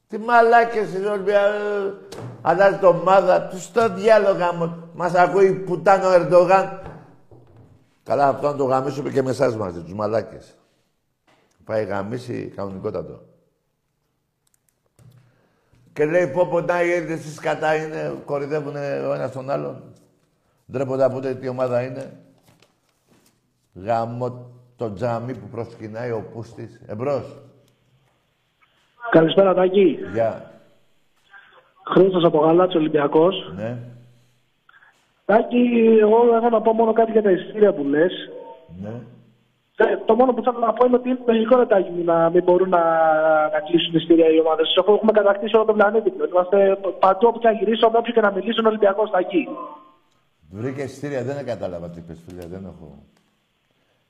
[0.09, 1.95] Τι μαλάκες είναι Ολυμπιακός.
[2.43, 3.43] Αλλάζει το ομάδα.
[3.49, 4.77] Τους στο διάλογο γάμο.
[4.95, 6.81] Μας ακούει πουτάνο Ερντογάν.
[8.07, 10.55] Καλά αυτό να το γαμίσουμε και με εσάς μαζί, τους μαλάκες.
[11.65, 13.21] Πάει γαμίσει κανονικότατο.
[15.93, 19.83] Και λέει πω πω να οι Έλληνες τις κατά είναι, κορυδεύουν ο ένας τον άλλον.
[20.73, 22.17] Ντρέπονται από ούτε τι ομάδα είναι.
[23.75, 26.81] Γαμώ το τζάμι που προσκυνάει ο Πούστης.
[26.87, 27.43] Εμπρός.
[29.11, 29.99] Καλησπέρα, Τάκη.
[30.13, 30.61] Γεια.
[31.93, 33.53] Χρήστος από Γαλάτσι Ολυμπιακός.
[33.57, 33.79] Ναι.
[35.31, 35.63] Τάκη,
[36.01, 38.13] εγώ έχω να πω μόνο κάτι για τα εισιτήρια που λες.
[38.83, 38.95] Ναι.
[39.77, 42.31] Ε, Το μόνο που θέλω να πω είναι ότι είναι λογικό ρε Τάκη μου να
[42.31, 42.83] μην μπορούν να,
[43.55, 44.77] να κλείσουν εισιτήρια οι ομάδες.
[44.81, 46.11] Αφού έχουμε κατακτήσει όλο τον πλανήτη.
[46.11, 46.31] πλέον.
[46.31, 49.49] Είμαστε παντού όπου και να γυρίσω, με όποιο και να μιλήσω, είναι Ολυμπιακός Τάκη.
[50.51, 52.87] Βρήκε εισιτήρια, δεν κατάλαβα τι είπες φίλε, δεν έχω.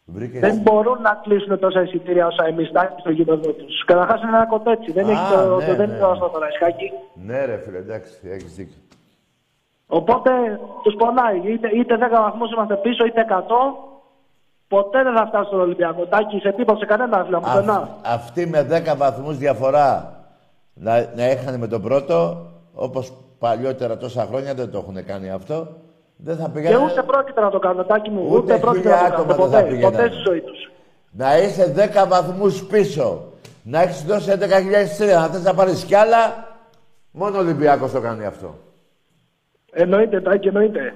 [0.05, 0.73] Βρήκε Δεν εισιτήρια.
[0.73, 3.85] μπορούν να κλείσουν τόσα εισιτήρια όσα εμείς τάκι στο γήπεδο τους.
[3.85, 4.93] Καταρχάς είναι ένα κοτέτσι.
[4.93, 5.83] Δεν Α, έχει το, ναι, το, δεν ναι.
[5.85, 6.91] είναι το αστό τώρα, Ισχάκη.
[7.27, 8.77] Ναι ρε φίλε, εντάξει, έχεις δίκιο.
[9.87, 10.31] Οπότε
[10.83, 11.53] τους πονάει.
[11.53, 13.33] Είτε, είτε 10 βαθμούς είμαστε πίσω, είτε 100.
[14.69, 16.07] Ποτέ δεν θα φτάσει στον Ολυμπιακό.
[16.07, 17.37] Τάκι σε τίποτα, σε κανένα φίλο.
[17.37, 17.89] Αυ- Πουθενά.
[18.05, 20.15] αυτοί με 10 βαθμούς διαφορά
[20.75, 25.67] να, να έχανε με τον πρώτο, όπως παλιότερα τόσα χρόνια δεν το έχουν κάνει αυτό,
[26.17, 26.85] δεν θα Και πηγαίνουν...
[26.91, 28.27] ούτε πρόκειται να το κάνουν, Τάκι μου.
[28.29, 29.51] Ούτε Ούτε, πρόκειται χίλια να το άτομα κάνουν.
[29.51, 29.93] δεν θα Ποτέ, πήγαιναν.
[29.93, 30.71] ποτέ στη ζωή τους.
[31.11, 33.23] Να είσαι 10 βαθμούς πίσω,
[33.63, 36.47] να έχεις δώσει 11.000 εισιτήρια, να θες να πάρεις κι άλλα,
[37.11, 38.55] μόνο ο Ολυμπιακός το κάνει αυτό.
[39.79, 40.93] Εννοείται, Τάκι, εννοείται.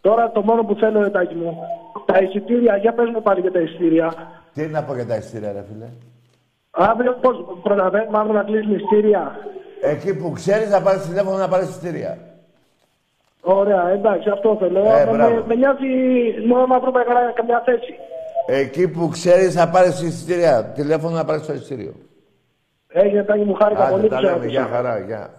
[0.00, 1.58] Τώρα το μόνο που θέλω, ρε, Τάκι μου,
[2.04, 4.12] τα εισιτήρια, για πες μου πάλι για τα εισιτήρια.
[4.54, 5.86] Τι να πω για τα εισιτήρια ρε φίλε;
[6.70, 9.38] Αύριο πώς προλαβαίνουμε αύριο να κλείσουμε εισιτήρια.
[9.82, 12.18] Εκεί που ξέρεις να πάρεις τηλέφωνο να πάρεις εισιτήρια.
[13.40, 14.78] Ωραία, εντάξει, αυτό θέλω.
[14.78, 15.34] Ε, με, μπράβο.
[15.34, 15.86] με, με νοιάζει
[16.48, 17.94] μόνο να βρούμε κανένα- καμιά θέση.
[18.46, 21.92] Εκεί που ξέρεις να πάρεις εισιτήρια, τηλέφωνο να πάρεις το εισιτήριο.
[22.88, 24.48] Έγινε, Τάκη μου, χάρηκα Άντε, πολύ που τα σε λέμε, άκουσα.
[24.50, 25.30] για χαρά, για.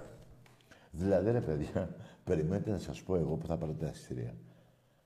[0.91, 1.87] Δηλαδή, ρε παιδιά,
[2.27, 4.33] περιμένετε να σας πω εγώ που θα πάρω τα εισιτήρια.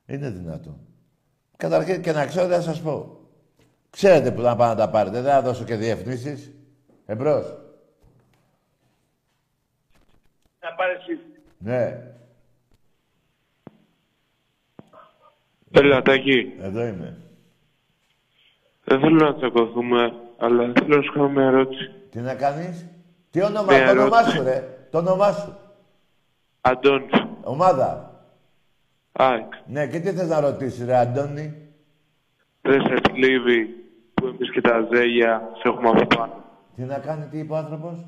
[0.06, 0.78] Είναι δυνατόν.
[1.58, 3.20] Καταρχήν και να ξέρω δεν θα σας πω.
[3.90, 6.52] Ξέρετε που να πάτε να τα πάρετε, δεν θα δώσω και διευθύνσεις.
[7.06, 7.46] Εμπρός.
[10.62, 11.20] να πάρεις...
[11.58, 12.06] Ναι,
[15.72, 16.54] Έλα, Τάκη.
[16.60, 17.18] εδώ είμαι.
[18.84, 21.92] Δεν θέλω να τσακωθούμε, αλλά θέλω να σου κάνω μια ερώτηση.
[22.10, 22.86] Τι να κάνεις;
[23.30, 24.38] Τι όνομα, Μια το όνομά ερώτηση.
[24.38, 24.88] σου ρε.
[24.92, 25.58] Το όνομά σου.
[26.62, 27.12] Αντώνης.
[27.44, 28.10] Ομάδα.
[29.12, 29.54] ΑΕΚ.
[29.68, 31.54] Ναι, και τι θες να ρωτήσεις ρε Αντώνη;
[32.62, 33.66] Δεν σε θλίβει
[34.14, 36.44] που εμείς και τα ζέλια σε έχουμε από πάνω.
[36.76, 38.06] Τι να κάνει, τι είπε ο άνθρωπος;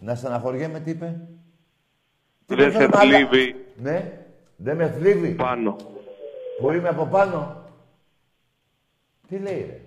[0.00, 1.20] Να στεναχωριέμαι, τι είπε;
[2.46, 4.12] Τι Δεν είπε, σε ρε μαλα- θλίβει Ναι,
[4.56, 5.30] δεν με θλίβει.
[5.34, 5.76] πάνω.
[6.60, 7.62] Που είμαι από πάνω.
[9.28, 9.80] Τι λέει ρε;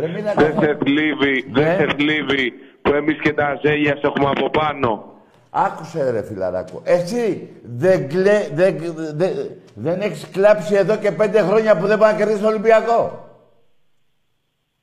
[0.00, 0.66] Ρε μίλα Δεν καθόλου.
[0.66, 1.62] σε θλίβει, Ναι.
[1.62, 2.50] δεν σε θλίβει
[2.82, 5.13] που εμείς και τα ζέλια σε έχουμε από πάνω.
[5.56, 6.80] Άκουσε ρε φιλαράκο.
[6.84, 8.48] Εσύ δεν, κλε...
[8.54, 8.76] δεν...
[9.14, 9.32] δεν...
[9.74, 13.28] δεν έχεις κλάψει εδώ και πέντε χρόνια που δεν πάει να κερδίσει το Ολυμπιακό.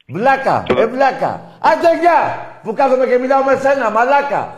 [0.08, 1.42] Βλάκα, ε βλάκα.
[1.60, 4.54] Άντε γεια, που κάθομαι και μιλάω με σένα, μαλάκα.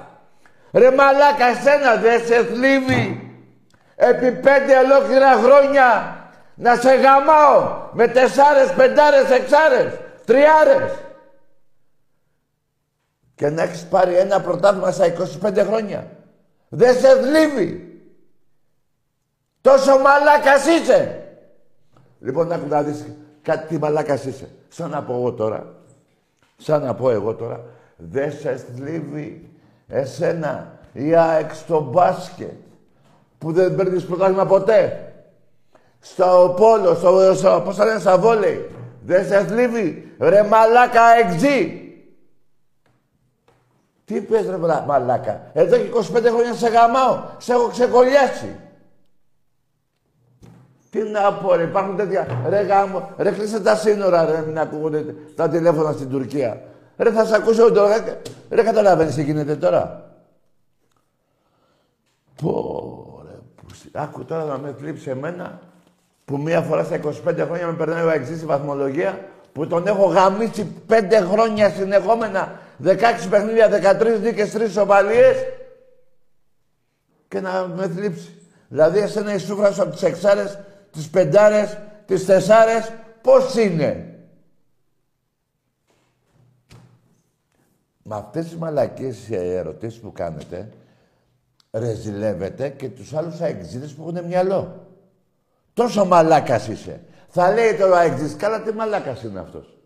[0.72, 3.32] Ρε μαλάκα, εσένα δεν σε θλίβει.
[3.96, 6.18] Επί πέντε ολόκληρα χρόνια
[6.56, 9.94] να σε γαμάω με τεσσάρες, πεντάρες, εξάρες,
[10.26, 10.92] τριάρες.
[13.44, 15.06] Και να έχεις πάρει ένα πρωτάθλημα στα
[15.44, 16.08] 25 χρόνια.
[16.70, 18.02] Δεν σε θλίβει.
[19.62, 21.24] Τόσο μαλάκας είσαι.
[22.20, 23.06] Λοιπόν, άκου να δεις
[23.42, 24.50] κάτι τι μαλάκας είσαι.
[24.70, 25.76] Σαν να πω εγώ τώρα.
[26.58, 27.64] Σαν να πω εγώ τώρα.
[27.98, 29.50] Δεν σε θλίβει
[29.88, 32.52] εσένα η ΑΕΚ στο μπάσκετ
[33.38, 35.14] που δεν παίρνεις πρωτάθλημα ποτέ.
[36.00, 38.70] Στο πόλο, στο, στο πώς θα λένε, στα βόλεϊ.
[39.02, 40.16] Δεν σε θλίβει.
[40.20, 41.83] Ρε μαλάκα εξή.
[44.06, 45.42] Τι πες ρε μαλα- μαλάκα.
[45.54, 47.24] Εδώ και 25 χρόνια σε γαμάω.
[47.38, 48.56] Σε έχω ξεκολλιάσει.
[50.90, 52.28] Τι να πω ρε, υπάρχουν τέτοια.
[52.50, 56.62] Ρε γάμο, ρε κλείσε τα σύνορα ρε, μην ακούγονται τα τηλέφωνα στην Τουρκία.
[56.98, 58.04] Ρε θα σε ακούσω τώρα.
[58.50, 60.12] Ρε καταλαβαίνεις τι γίνεται τώρα.
[62.42, 63.74] Πω ρε, που...
[63.74, 65.60] σ- άκου τώρα να με θλίψει εμένα
[66.26, 67.12] που μία φορά στα 25
[67.46, 69.20] χρόνια με περνάει ο εξής στη βαθμολογία
[69.54, 70.94] που τον έχω γαμίσει 5
[71.32, 75.36] χρόνια συνεχόμενα 16 παιχνίδια, 13 δίκες, 3 σοβαλίες
[77.28, 78.38] και να με θλίψει.
[78.68, 80.60] Δηλαδή εσένα η σούφρα σου από τις εξάρες,
[80.92, 84.08] τις πεντάρες, τις τεσσάρες πώς είναι;
[88.04, 90.70] Με αυτές τις μαλακίες ερωτήσεις που κάνετε,
[91.72, 94.88] ρεζιλεύετε και τους άλλους αεξίδες που έχουν μυαλό.
[95.74, 97.02] Τόσο μαλάκας είσαι.
[97.28, 99.78] Θα λέει τώρα ο αεξής, καλά τι μαλάκας είναι αυτός.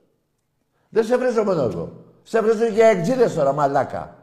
[0.89, 2.06] Δεν σε βρίζω μόνο εγώ.
[2.29, 4.15] Σε βρίζω για αεξίδες τώρα, μαλάκα.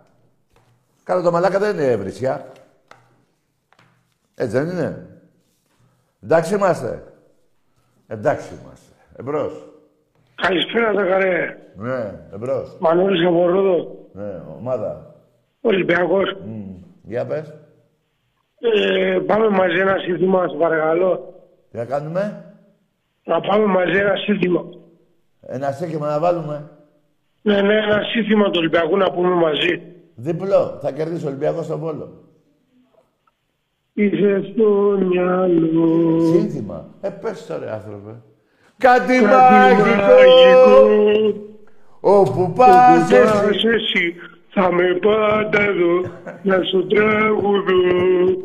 [1.03, 2.47] Καλά το μαλάκα δεν είναι βρισιά.
[4.35, 5.07] Έτσι δεν είναι.
[6.23, 7.03] Εντάξει είμαστε.
[8.07, 8.95] Εντάξει είμαστε.
[9.17, 9.53] Εμπρός.
[10.35, 11.59] Καλησπέρα, Ζαχαρέ.
[11.77, 12.77] Ναι, εμπρός.
[12.81, 14.09] Μανώλης από Ρόδο.
[14.13, 15.15] Ναι, ομάδα.
[15.61, 16.37] Ολυμπιακός.
[16.47, 16.75] Μμ.
[17.03, 17.55] Για πες.
[18.59, 21.35] Ε, πάμε μαζί ένα σύνθημα, σε παρακαλώ.
[21.71, 22.55] Τι να κάνουμε;
[23.25, 24.65] Να πάμε μαζί ένα σύνθημα.
[25.41, 26.69] Ένα στέκημα να βάλουμε.
[27.47, 29.83] Ναι, ναι, ένα σύνθημα του Ολυμπιακού να πούμε μαζί.
[30.15, 30.79] Διπλό.
[30.83, 32.23] Θα κερδίσει ο Ολυμπιακός στον Βόλο.
[33.93, 34.69] Είσαι στο
[35.01, 36.21] μυαλό.
[36.33, 36.89] Σύνθημα.
[37.01, 38.11] Ε, πες το ρε άνθρωπε.
[38.79, 40.83] Κάτι Κάτι μαγικό.
[42.01, 43.33] Όπου πας Όπου εσύ.
[43.33, 44.15] πας εσύ,
[44.51, 46.01] θα με πάντα εδώ,
[46.43, 48.37] να σου τραγουδώ.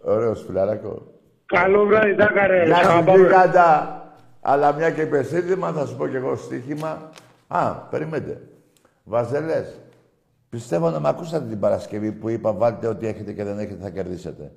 [0.00, 1.02] Ωραίος φιλαράκο.
[1.46, 2.64] Καλό βράδυ, Ζάχαρε.
[2.64, 3.18] Γεια Σ' σου αγαπάμε.
[3.18, 4.00] γίγαντα.
[4.40, 7.10] Αλλά μια και είπες σύνθημα, θα σου πω κι εγώ στοίχημα.
[7.46, 8.48] Α, περιμένετε.
[9.04, 9.80] Βαζελές.
[10.48, 13.90] Πιστεύω να με ακούσατε την Παρασκευή που είπα βάλτε ό,τι έχετε και δεν έχετε θα
[13.90, 14.52] κερδίσετε.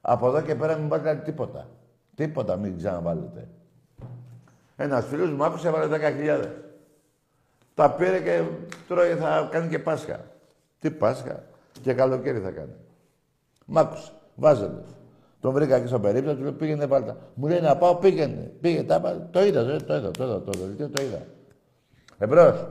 [0.00, 1.68] Από εδώ και πέρα μην βάλετε τίποτα.
[2.14, 3.48] Τίποτα μην ξαναβάλετε.
[4.76, 6.46] Ένας φίλος μου άκουσε έβαλε 10.000.
[7.74, 8.42] Τα πήρε και
[8.88, 10.20] τρώει, θα κάνει και Πάσχα.
[10.78, 11.44] Τι Πάσχα;
[11.82, 12.74] Και καλοκαίρι θα κάνει.
[13.64, 14.12] Μ' άκουσε.
[14.34, 14.82] Βάζελε.
[15.40, 17.16] Τον βρήκα και στο περίπτωση, του λέω πήγαινε βάλτα.
[17.34, 18.52] Μου λέει να πάω, πήγαινε.
[18.60, 21.22] Πήγε, τα, είπα, το είδα, το είδα, το είδα, το είδα, το είδα.
[22.18, 22.66] Εμπρός.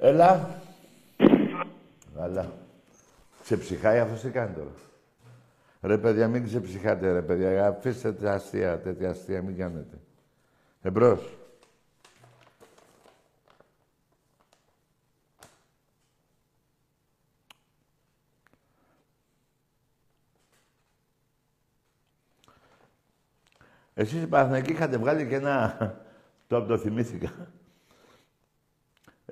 [0.00, 0.60] Έλα.
[2.18, 2.52] Αλλά.
[3.42, 4.70] Ξεψυχάει αυτός τι κάνει τώρα.
[5.82, 7.66] Ρε παιδιά, μην ξεψυχάτε ρε παιδιά.
[7.66, 9.96] Αφήστε τα αστεία, τέτοια αστεία, μην κάνετε.
[10.82, 11.39] Εμπρός.
[24.00, 25.76] Εσείς οι Παναθηναϊκοί είχατε βγάλει και ένα...
[26.46, 27.30] Το το θυμήθηκα.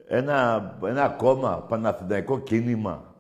[0.07, 3.15] Ένα, ένα κόμμα, Παναθηναϊκό κίνημα.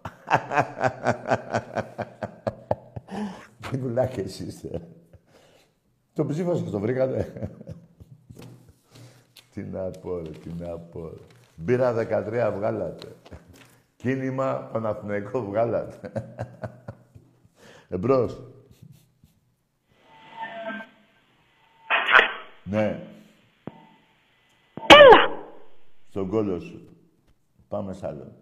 [3.70, 4.88] Τι βουλάκια εσείς είστε.
[6.12, 7.32] Το ψήφο σας το βρήκατε.
[9.54, 11.08] τι να πω, ρε, τι να πω.
[11.08, 11.22] ρε.
[11.56, 13.06] Μπήρα 13 βγάλατε.
[13.96, 16.12] Κίνημα Παναθηναϊκό βγάλατε.
[17.88, 18.42] Εμπρός.
[22.70, 23.06] Ναι.
[24.86, 25.46] Έλα!
[26.08, 26.88] Στον κόλλο σου.
[27.68, 28.32] Πάμε σ' άλλο.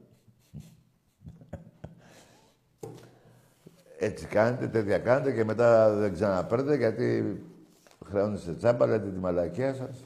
[3.99, 7.41] Έτσι κάνετε, τέτοια κάνετε και μετά δεν ξαναπέρετε γιατί
[8.07, 10.05] χρεώνεστε τσάμπα, λέτε τη μαλακία σας.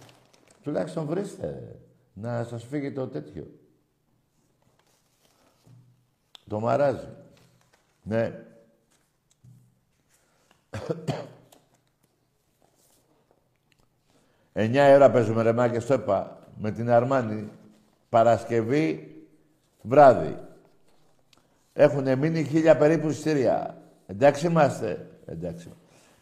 [0.63, 1.79] Τουλάχιστον βρίστε
[2.13, 3.47] να σας φύγει το τέτοιο.
[6.49, 7.09] Το μαράζι.
[8.03, 8.45] Ναι.
[14.61, 17.49] Εννιά ώρα παίζουμε ρε Μάκη, στο είπα, με την Αρμάνη.
[18.09, 19.17] Παρασκευή
[19.83, 20.37] βράδυ.
[21.73, 23.77] Έχουν μείνει χίλια περίπου εισιτήρια.
[24.07, 25.07] Εντάξει είμαστε.
[25.27, 25.73] Εντάξει.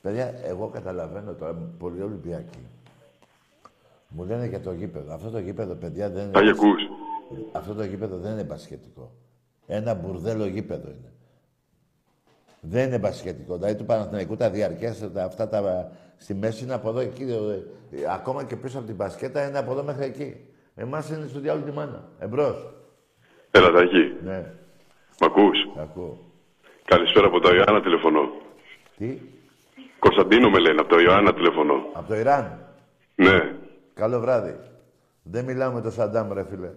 [0.03, 2.59] Παιδιά, εγώ καταλαβαίνω τώρα πολύ Ολυμπιακοί.
[4.09, 5.15] Μου λένε για το γήπεδο.
[5.15, 6.39] Αυτό το γήπεδο, παιδιά, δεν είναι...
[6.39, 6.83] Αγιακούς.
[7.53, 9.13] Αυτό το γήπεδο δεν είναι μπασχετικό.
[9.67, 11.13] Ένα μπουρδέλο γήπεδο είναι.
[12.61, 13.55] Δεν είναι μπασχετικό.
[13.55, 17.23] Δηλαδή του Παναθηναϊκού τα διαρκέστα, αυτά τα στη μέση είναι από εδώ εκεί.
[17.23, 20.37] ε, ε, ακόμα και πίσω από την μπασκέτα είναι από εδώ μέχρι εκεί.
[20.75, 22.09] Εμάς είναι στο διάλογο τη μάνα.
[22.19, 22.75] Εμπρός.
[23.51, 24.17] Έλα, Τάκη.
[24.25, 24.53] Ναι,
[25.21, 26.19] Μ' ακούς; ακούω.
[26.85, 28.31] Καλησπέρα από το Ιωάννα τηλεφωνώ.
[28.97, 29.19] Τι,
[29.99, 31.75] Κωνσταντίνο με λένε, από το Ιωάννα τηλεφωνώ.
[31.93, 32.59] από το Ιράν;
[33.15, 33.57] Ναι.
[33.95, 34.57] Καλό βράδυ.
[35.23, 36.71] Δεν μιλάω με τον Σαντάμ, ρε φίλε.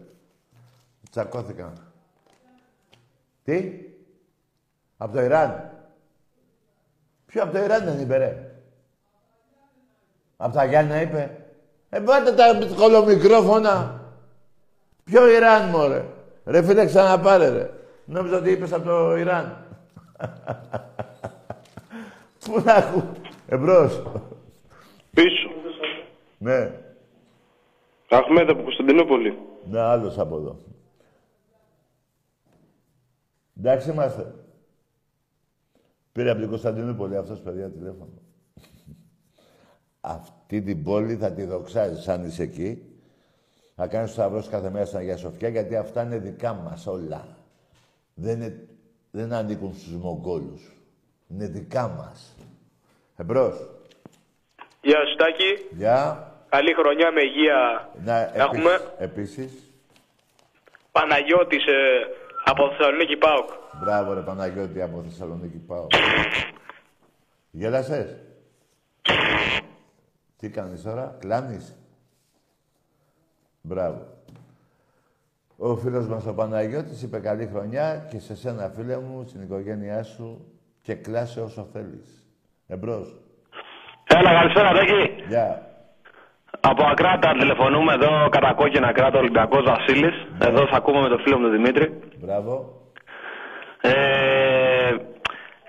[1.12, 1.74] Τσακώθηκαν.
[3.44, 3.72] Τι;
[4.98, 5.72] Από το Ιράν.
[7.26, 8.51] Ποιο από το Ιράν δεν είπε, ρε.
[10.44, 11.46] Από τα Γιάννα είπε.
[11.90, 14.02] Ε, πάτε τα κολομικρόφωνα.
[15.04, 16.06] Ποιο Ιράν, μωρέ;
[16.46, 17.70] Ρε φίλε, ξαναπάρε, ρε.
[18.06, 19.66] Νόμιζα ότι είπες από το Ιράν.
[22.46, 23.04] Πού να ακού.
[23.48, 24.02] Εμπρός.
[25.14, 25.50] Πίσω.
[26.38, 26.72] Ναι.
[28.10, 29.38] Αχμέδ από Κωνσταντινούπολη.
[29.70, 30.58] Ναι, άλλος από εδώ.
[33.58, 34.34] Εντάξει είμαστε.
[36.12, 38.12] Πήρε από την Κωνσταντινούπολη αυτός παιδιά τηλέφωνο.
[40.02, 42.86] Αυτή την πόλη θα τη δοξάζεις αν είσαι εκεί.
[43.76, 47.28] Θα κάνεις το σταυρός κάθε μέρα στην Αγία Σοφιά γιατί αυτά είναι δικά μας όλα.
[48.14, 48.68] Δεν, είναι,
[49.12, 50.72] δεν ανήκουν στους Μογγόλους.
[51.30, 52.36] Είναι δικά μας.
[53.18, 53.70] Εμπρός.
[54.82, 55.76] Γεια σου Τάκη.
[55.78, 56.26] Γεια.
[56.50, 57.90] Καλή χρονιά με υγεία.
[58.04, 58.72] Να, Έχουμε.
[58.98, 59.72] επίσης, επίσης.
[60.92, 61.72] Παναγιώτης ε,
[62.46, 63.50] από Θεσσαλονίκη ΠΑΟΚ.
[63.84, 65.88] Μπράβο ρε Παναγιώτη από Θεσσαλονίκη πάω.
[67.52, 68.16] Γέλασες.
[70.42, 71.76] Τι κάνεις τώρα, κλάνεις;
[73.62, 74.02] Μπράβο.
[75.58, 80.04] Ο φίλος μας ο Παναγιώτης είπε καλή χρονιά και σε σένα φίλε μου, στην οικογένειά
[80.04, 80.46] σου
[80.82, 82.26] και κλάσε όσο θέλεις.
[82.68, 83.16] Εμπρός.
[84.18, 85.24] Έλα, καλησπέρα, Τάκη.
[85.28, 85.48] Γεια.
[86.60, 90.16] Από Ακράτα τηλεφωνούμε εδώ, κατά κόκκινα κράτα, Ολυμπιακός Βασίλης.
[90.48, 92.00] Εδώ θα ακούμε με τον φίλο μου τον Δημήτρη.
[92.22, 92.82] Μπράβο.
[93.82, 93.92] Ε,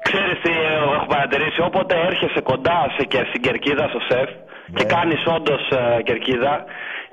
[0.02, 4.30] ξέρεις τι ε, έχω παρατηρήσει, όποτε έρχεσαι κοντά σε, και στην κερκίδα στο σεφ
[4.74, 6.64] και κάνεις όντως ε, κερκίδα,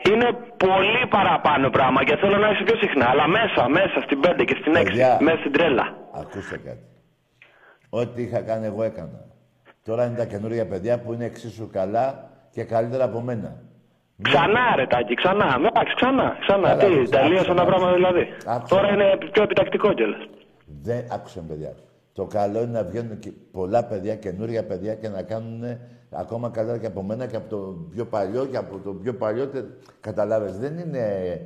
[0.09, 3.05] είναι πολύ παραπάνω πράγμα και θέλω να είσαι πιο συχνά.
[3.09, 5.17] Αλλά μέσα, μέσα στην 5 και στην 6, Παιδιά.
[5.21, 5.85] μέσα στην τρέλα.
[6.21, 6.83] Ακούστε κάτι.
[7.89, 9.19] Ό,τι είχα κάνει εγώ έκανα.
[9.85, 13.55] Τώρα είναι τα καινούργια παιδιά που είναι εξίσου καλά και καλύτερα από μένα.
[14.21, 15.55] Ξανά ρε Τάκη, ξανά.
[15.57, 16.37] Εντάξει, ξανά.
[16.39, 16.67] ξανά.
[16.69, 17.77] Καλά, Τι, άκουσα, τελείωσε άκουσα, ένα άκουσα.
[17.77, 18.33] πράγμα δηλαδή.
[18.45, 18.75] Άκουσα.
[18.75, 20.21] Τώρα είναι πιο επιτακτικό κιόλας.
[20.83, 21.71] Δεν άκουσαν παιδιά.
[22.19, 25.61] Το καλό είναι να βγαίνουν και πολλά παιδιά, καινούργια παιδιά και να κάνουν
[26.23, 27.59] ακόμα καλύτερα και από μένα και από το
[27.93, 29.45] πιο παλιό και από το πιο παλιό.
[29.47, 29.65] τε-
[30.07, 31.03] Καταλάβες, δεν είναι...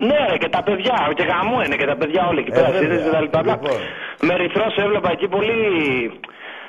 [0.09, 2.71] Ναι, ρε, και τα παιδιά, και γαμό είναι και τα παιδιά όλοι εκεί Ε, πέρα.
[2.71, 2.81] βέβαια.
[2.81, 3.39] σύντες και τα λοιπά.
[3.41, 3.77] Λοιπόν.
[4.27, 5.53] Με ρηθρό σε έβλεπα εκεί πολύ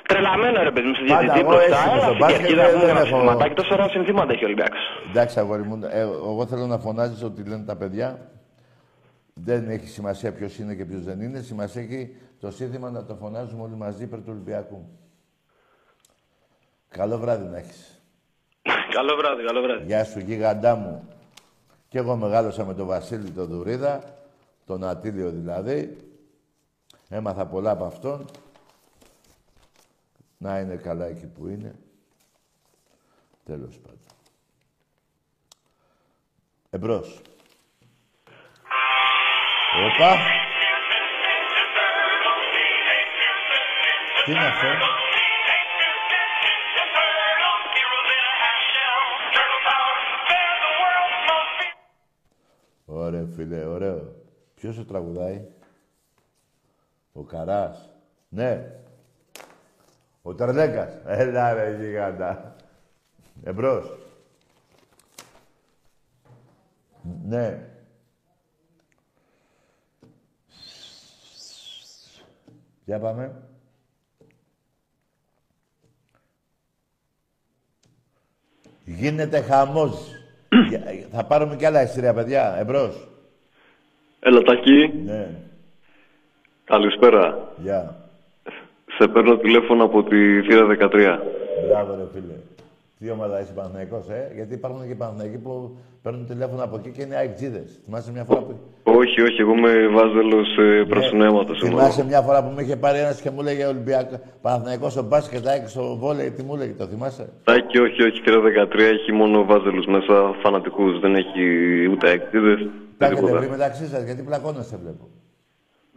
[0.08, 1.76] τρελαμένο ρε παιδί μου στη Πάντα, διαιτητή εγώ μπροστά.
[1.76, 3.54] έτσι είμαι Έλα στο στην μπάσκετ, κερκίδα δεν- που μου δεν ένα έχω- συνθηματάκι.
[3.60, 4.82] Τόσο ωραία συνθήματα έχει ο Ολυμπιακός.
[5.10, 6.00] Εντάξει, αγόρι μου, ε,
[6.32, 8.08] εγώ θέλω να φωνάζεις ότι λένε τα παιδιά.
[9.48, 11.38] Δεν έχει σημασία ποιος είναι και ποιος δεν είναι.
[11.50, 12.00] Σημασία έχει
[12.44, 14.88] το σύνθημα να το φωνάζουμε όλοι μαζί υπέρ του Ολυμπιακού.
[16.88, 18.02] Καλό βράδυ να έχεις.
[18.90, 19.84] Καλό βράδυ, καλό βράδυ.
[19.84, 21.08] Γεια σου, γίγαντά μου.
[21.88, 24.18] Κι εγώ μεγάλωσα με τον Βασίλη τον Δουρίδα,
[24.66, 25.96] τον Ατήλιο δηλαδή.
[27.08, 28.24] Έμαθα πολλά από αυτόν.
[30.38, 31.74] Να είναι καλά εκεί που είναι.
[33.44, 33.98] Τέλος πάντων.
[36.70, 37.20] Εμπρός.
[39.86, 40.16] Οπα.
[44.24, 44.66] Τι είναι αυτό;
[52.84, 54.14] Ωραία, φίλε, ωραίο.
[54.54, 55.46] Ποιος το τραγουδάει;
[57.12, 57.90] Ο Καράς.
[58.28, 58.80] Ναι.
[60.22, 60.92] Ο Τερλέκας.
[61.04, 62.56] Έλα ρε γιγάντα.
[63.42, 63.98] Εμπρός.
[67.24, 67.68] Ναι.
[72.84, 73.53] Για πάμε.
[78.84, 80.08] Γίνεται χαμός.
[80.68, 80.82] Για-
[81.12, 82.56] Θα πάρουμε κι άλλα εισιτήρια, παιδιά.
[82.58, 83.08] Εμπρός.
[84.20, 84.92] Έλα, Τάκη.
[85.04, 85.28] Ναι.
[86.64, 87.52] Καλησπέρα.
[87.62, 87.96] Γεια.
[88.98, 91.18] Σε παίρνω τηλέφωνο από τη θύρα 13.
[91.68, 92.34] Μπράβο, ρε φίλε.
[92.98, 97.02] Τι ομάδα είσαι Παναθηναϊκός, ε; Γιατί υπάρχουν και Παναθηναϊκοί που παίρνουν τηλέφωνο από εκεί και
[97.02, 97.80] είναι αεκτζίδες.
[97.84, 98.58] Θυμάσαι μια φορά που...
[99.04, 101.62] Όχι, όχι, εγώ είμαι βάζελος ε, πρασινέματος.
[101.62, 101.68] εγώ.
[101.78, 105.46] Θυμάσαι μια φορά που με είχε πάρει ένας και μου λέγε Ολυμπιακό, Παναθηναϊκός στο μπάσκετ,
[105.48, 109.44] ΑΕΚ στο βόλεϊ, τι μου λέγε, το θυμάσαι; Τάκη, όχι, όχι, θύρα 13 έχει μόνο
[109.44, 111.00] βάζελους μέσα, φανατικούς.
[111.00, 111.42] Δεν έχει
[111.92, 113.50] ούτε εκτίδες, Τα έχετε βρει τίποτα.
[113.50, 115.08] μεταξύ σας, γιατί πλακώνεστε βλέπω.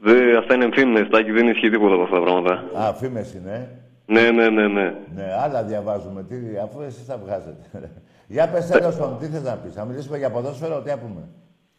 [0.02, 2.64] Δε, αυτά είναι φήμες, Τάκη, δεν ισχύει τίποτα από αυτά τα πράγματα.
[2.74, 4.94] Α, φήμες είναι, ε; Ναι, ναι, ναι, ναι.
[5.16, 7.64] Ναι, άλλα διαβάζουμε, τι, αφού εσείς τα βγάζετε.
[8.36, 11.22] Για πες τέλος πάντων, τι θες να πεις, να μιλήσουμε για ποδόσφαιρο, τι πούμε;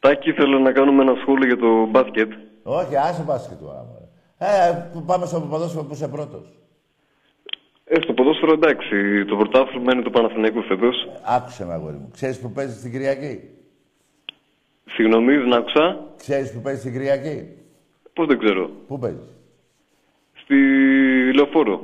[0.00, 2.32] Τάκη, θέλω να κάνουμε ένα σχόλιο για το μπάσκετ.
[2.62, 3.84] Όχι, άσε μπάσκετ τώρα.
[3.88, 4.04] μωρέ.
[4.38, 6.58] Ε, που πάμε στο ποδόσφαιρο που είσαι πρώτος.
[7.84, 10.96] Ε, στο ποδόσφαιρο εντάξει, το πρωτάθλημα είναι του Παναθηναϊκού φέτος.
[11.26, 12.08] Άκουσε με, αγόρι μου.
[12.12, 13.40] Ξέρεις που παίζεις την Κυριακή;
[14.84, 16.04] Συγγνώμη, δεν άκουσα.
[16.16, 17.48] Ξέρεις που παίζεις την Κυριακή;
[18.12, 18.70] Πώς δεν ξέρω.
[18.86, 19.36] Πού παίζεις;
[20.34, 20.56] Στη
[21.34, 21.80] λεωφόρο.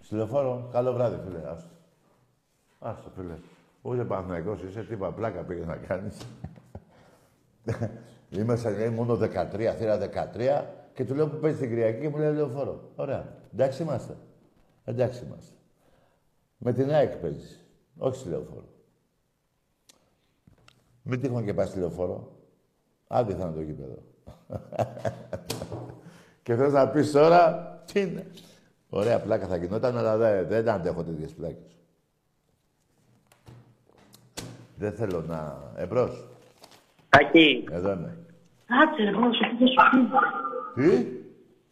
[0.00, 1.38] Στη λεωφόρο; Καλό βράδυ, φίλε.
[1.50, 1.70] Άστο.
[2.78, 3.34] Άστο, φίλε.
[3.82, 6.26] Ούτε Παναθηναϊκός είσαι, τίποτα πλάκα πήγες να κάνεις.
[8.38, 9.98] Είμαι σε λέει, μόνο 13, θύρα
[10.34, 10.64] 13
[10.94, 12.90] και του λέω που παίζεις την Κυριακή και μου λέει λεωφόρο.
[12.96, 13.32] Ωραία.
[13.52, 14.16] Εντάξει είμαστε.
[14.84, 15.54] Εντάξει είμαστε.
[16.58, 17.64] Με την ΑΕΚ παίζεις.
[17.98, 18.68] Όχι στη λεωφόρο.
[21.02, 22.32] Μην τύχουν και πας στη λεωφόρο.
[23.06, 23.98] Άντε θα είναι το γήπεδο.
[26.42, 28.26] και θες να πεις τώρα, τι είναι.
[28.88, 31.78] Ωραία πλάκα θα γινόταν, αλλά δεν, δεν αντέχω τέτοιες πλάκες.
[34.76, 35.72] Δεν θέλω να...
[35.76, 36.29] Εμπρός.
[37.10, 37.64] Τάκη.
[37.72, 38.16] Εδώ είμαι.
[38.66, 40.10] Κάτσε ρε, να σου πει σου
[40.74, 40.88] πει.
[40.88, 41.06] Τι;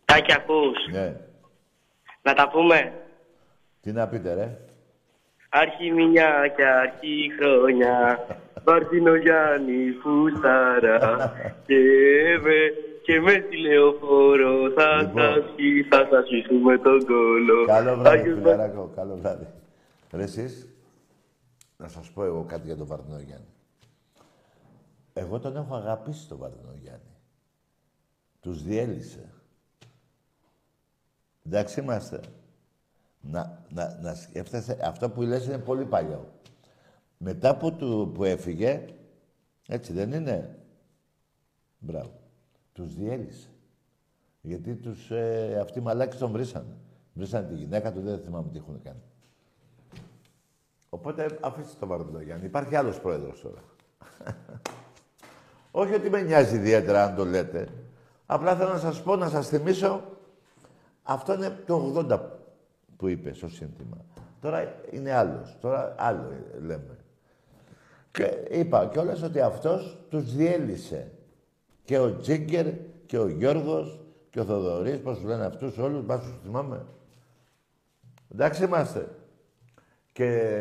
[0.04, 0.78] Τάκη, ακούς.
[0.92, 1.16] Ναι.
[2.22, 2.92] Να τα πούμε.
[3.80, 4.58] Τι να πείτε, ρε.
[5.50, 8.26] Άρχη μια και αρχή χρόνια.
[8.64, 11.32] Βαρδίνο Γιάννη Φουστάρα.
[11.66, 11.78] Και
[12.42, 12.56] με
[13.02, 15.22] και με τηλεοφόρο θα Λοιπόν.
[15.22, 17.64] σας πει, θα σας πείσουμε τον κόλο.
[17.66, 18.92] Καλό βράδυ, Άγιος φιλαράκο.
[18.96, 19.46] Καλό βράδυ.
[20.12, 20.68] Ρε εσείς,
[21.76, 23.46] να σας πω εγώ κάτι για τον Βαρδινό Γιάννη.
[25.18, 27.16] Εγώ τον έχω αγαπήσει τον Βαρδινό Γιάννη.
[28.40, 29.32] Τους διέλυσε.
[31.46, 32.20] Εντάξει είμαστε.
[33.20, 36.32] Να, να, να σκέφτεσαι, αυτό που λες είναι πολύ παλιό.
[37.18, 38.84] Μετά που, του, που έφυγε,
[39.66, 40.58] έτσι δεν είναι;
[41.78, 42.20] Μπράβο.
[42.72, 43.48] Τους διέλυσε.
[44.40, 46.76] Γιατί τους, ε, αυτοί οι μαλάκες τον βρήσανε.
[47.14, 49.02] Βρήσανε τη γυναίκα του, δεν θυμάμαι τι έχουν κάνει.
[50.88, 52.46] Οπότε αφήστε το Βαρδινό Γιάννη.
[52.46, 53.62] Υπάρχει άλλος πρόεδρος τώρα.
[55.70, 57.68] Όχι ότι με νοιάζει ιδιαίτερα αν το λέτε.
[58.26, 60.02] Απλά θέλω να σας πω, να σας θυμίσω,
[61.02, 62.20] αυτό είναι το 80
[62.96, 64.04] που είπες στο σύνθημα.
[64.40, 65.56] Τώρα είναι άλλος.
[65.60, 66.96] Τώρα άλλο λέμε.
[68.10, 71.10] Και είπα κιόλας ότι αυτός τους διέλυσε.
[71.84, 72.66] Και ο Τζίγκερ
[73.06, 74.00] και ο Γιώργος
[74.30, 76.86] και ο Θοδωρής, πώς τους λένε αυτούς όλους, μπας τους θυμάμαι.
[78.32, 79.08] Εντάξει είμαστε.
[80.12, 80.60] Και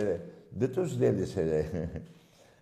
[0.49, 1.69] δεν τους διέλυσε ρε,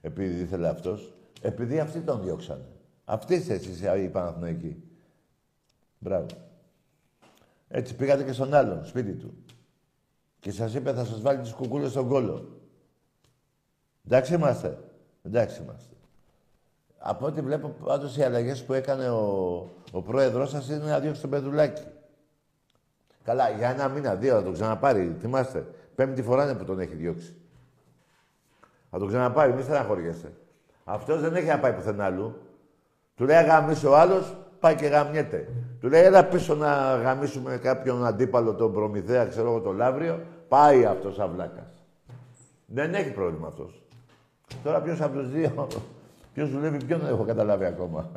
[0.08, 1.15] επειδή ήθελε αυτός.
[1.42, 2.66] Επειδή αυτοί τον διώξανε.
[3.06, 4.84] Αυτοί είστε εσείς οι Παναθηναϊκοί.
[6.00, 6.26] Μπράβο.
[7.68, 9.34] Έτσι πήγατε και στον άλλον, σπίτι του.
[10.40, 12.60] Και σας είπε θα σας βάλει τις κουκούλες στον κόλο.
[14.06, 14.78] Εντάξει είμαστε.
[15.24, 15.96] Εντάξει είμαστε.
[16.98, 19.24] Από ό,τι βλέπω πάντως οι αλλαγές που έκανε ο,
[19.92, 21.84] ο πρόεδρος σας είναι να διώξει τον Πεδουλάκη.
[23.24, 25.16] Καλά, για ένα μήνα, δύο θα τον ξαναπάρει.
[25.20, 25.68] Θυμάστε.
[25.96, 27.36] Πέμπτη φορά είναι που τον έχει διώξει.
[28.90, 30.34] Θα τον ξαναπάρει, μη στεναχωριέσαι.
[30.88, 32.36] Αυτός δεν έχει να πάει πουθενά αλλού.
[33.16, 35.48] Του λέει γαμίσει ο άλλος, πάει και γαμιέται.
[35.80, 40.20] Του λέει έλα πίσω να γαμίσουμε κάποιον αντίπαλο, τον Προμηθέα, ξέρω εγώ, τον Λαύριο.
[40.48, 41.84] Πάει αυτός αυλάκας.
[42.66, 43.84] Δεν έχει πρόβλημα αυτός.
[44.64, 45.68] Τώρα ποιος από τους δύο,
[46.34, 48.10] ποιος δουλεύει ποιον δεν έχω καταλάβει ακόμα.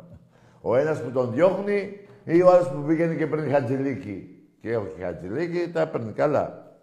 [0.61, 4.43] Ο ένας που τον διώχνει ή ο άλλος που πήγαινε και παίρνει χατζηλίκι.
[4.61, 6.73] Και όχι χατζηλίκι, τα παίρνει καλά.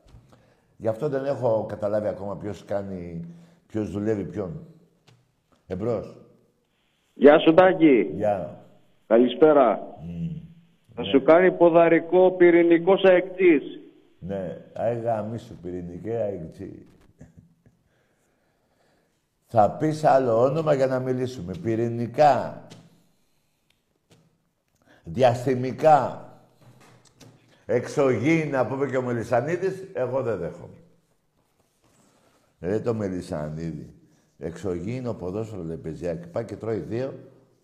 [0.77, 3.25] Γι' αυτό δεν έχω καταλάβει ακόμα ποιος κάνει,
[3.67, 4.67] ποιος δουλεύει ποιον.
[5.67, 6.17] Εμπρός.
[7.15, 8.11] Γεια σου Τάκη.
[8.15, 8.65] Γεια.
[9.07, 9.97] Καλησπέρα.
[10.95, 13.81] Θα σου κάνει ποδαρικό πυρηνικό αεκτής.
[14.19, 16.87] Ναι, αίγα μη σου πυρηνική αεξή.
[19.47, 21.55] Θα πεις άλλο όνομα για να μιλήσουμε.
[21.63, 22.67] Πυρηνικά.
[25.05, 26.21] Διαστημικά.
[27.67, 30.77] Εξωγήινα, που είπε και ο Μελισανίδης, εγώ δεν δέχομαι.
[32.61, 33.96] Ρε το Μελισανίδη.
[34.39, 36.29] Εξωγήινο ποδόσφαιρο λέει παιδιάκι.
[36.29, 37.15] Πάει και τρώει δύο.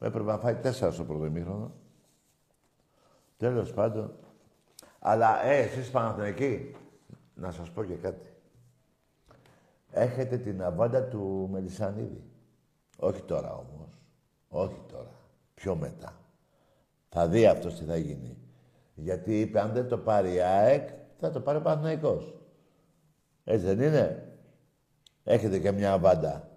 [0.00, 1.72] Έπρεπε να φάει τέσσερα στο πρώτο ημίχρονο.
[3.36, 4.12] Τέλος πάντων.
[4.98, 6.74] Αλλά, ε, εσείς Παναθηναϊκοί,
[7.34, 8.26] να σας πω και κάτι.
[9.90, 12.24] Έχετε την αβάντα του Μελισανίδη.
[12.98, 13.98] Όχι τώρα όμως.
[14.48, 15.10] Όχι τώρα.
[15.54, 16.16] Πιο μετά.
[17.08, 18.36] Θα δει αυτός τι θα γίνει.
[18.94, 20.88] Γιατί είπε αν δεν το πάρει η ΑΕΚ,
[21.20, 22.34] θα το πάρει ο Παναθηναϊκός.
[23.44, 24.36] Έτσι δεν είναι;
[25.24, 26.48] Έχετε και μια αβάντα.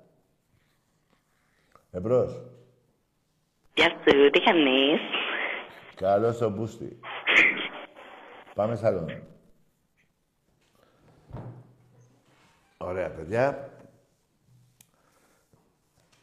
[1.96, 2.42] Εμπρός.
[3.74, 5.00] Γεια σου, τι κάνεις;
[5.96, 7.00] Καλώς τον Μπούστη.
[8.54, 9.24] Πάμε σαλόν.
[12.78, 13.70] Ωραία, παιδιά.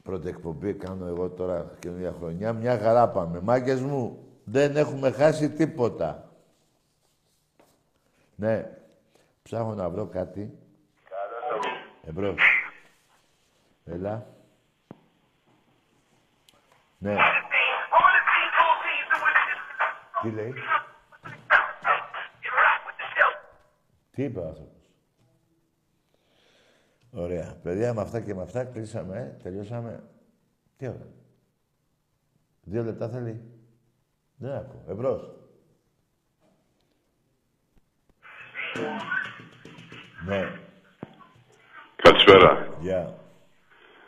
[0.03, 2.53] Πρώτη εκπομπή κάνω εγώ τώρα καινούργια χρονιά.
[2.53, 3.41] Μια χαρά πάμε.
[3.41, 6.33] Μάγκες μου, δεν έχουμε χάσει τίποτα.
[8.35, 8.71] Ναι.
[9.43, 10.59] Ψάχνω να βρω κάτι.
[12.07, 12.41] Εμπρός.
[13.85, 14.32] Έλα.
[17.03, 17.17] Ναι.
[20.23, 20.55] Τι λέει;
[24.11, 24.91] Τι είπε ο άνθρωπος;
[27.11, 27.57] Ωραία.
[27.63, 29.19] Παιδιά, με αυτά και με αυτά κλείσαμε.
[29.19, 29.43] ε.
[29.43, 30.05] Τελειώσαμε.
[30.77, 31.07] Τι ώρα;
[32.63, 33.43] Δύο λεπτά θέλει;
[34.37, 34.85] Δεν ακούω.
[34.89, 35.31] Εμπρός.
[40.27, 40.53] Ναι.
[41.97, 42.77] Καλησπέρα.
[42.81, 43.15] Γεια.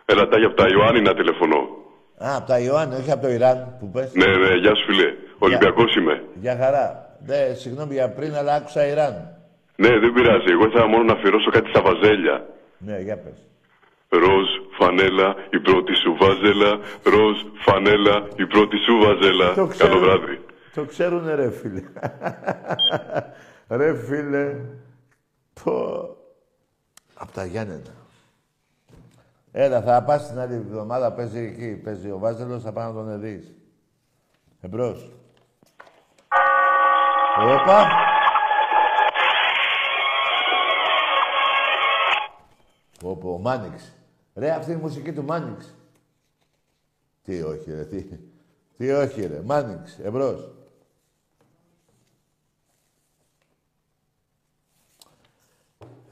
[0.04, 1.73] Έλα, τάγια από τα Ιωάννινα τηλεφωνώ.
[2.18, 4.12] Α, από τα Ιωάννη, όχι από το Ιράν που πες.
[4.14, 5.14] Ναι, ναι, γεια σου φίλε.
[5.38, 6.22] Ολυμπιακός είμαι.
[6.40, 7.16] Για χαρά.
[7.26, 9.28] Ναι, συγγνώμη για πριν, αλλά άκουσα Ιράν.
[9.76, 10.50] Ναι, δεν πειράζει.
[10.50, 12.46] Εγώ ήθελα μόνο να αφιερώσω κάτι στα βαζέλια.
[12.78, 13.38] Ναι, για πες.
[14.08, 14.48] Ροζ,
[14.78, 16.78] φανέλα, η πρώτη σου βάζελα.
[17.02, 19.48] Ροζ, φανέλα, η πρώτη σου βάζελα.
[19.48, 19.98] Το Καλό ξέρω.
[19.98, 20.40] βράδυ.
[20.74, 21.82] Το ξέρουνε ρε φίλε.
[23.70, 24.54] ρε φίλε.
[25.64, 25.72] Πω.
[27.14, 27.92] Απ' τα Γιάννενα.
[29.56, 33.20] Έλα, θα πας την άλλη εβδομάδα, παίζει εκεί, παίζει ο Βάζελος, θα πάω να τον
[33.20, 33.54] δεις.
[34.60, 35.12] Εμπρός.
[37.38, 37.86] Όπα.
[43.02, 43.92] Όπου ο Μάνιξ.
[44.34, 45.74] Ρε, αυτή είναι η μουσική του Μάνιξ.
[47.22, 48.06] Τι όχι, ρε, τι.
[48.76, 50.50] Τι όχι ρε, Μάνιξ, εμπρός.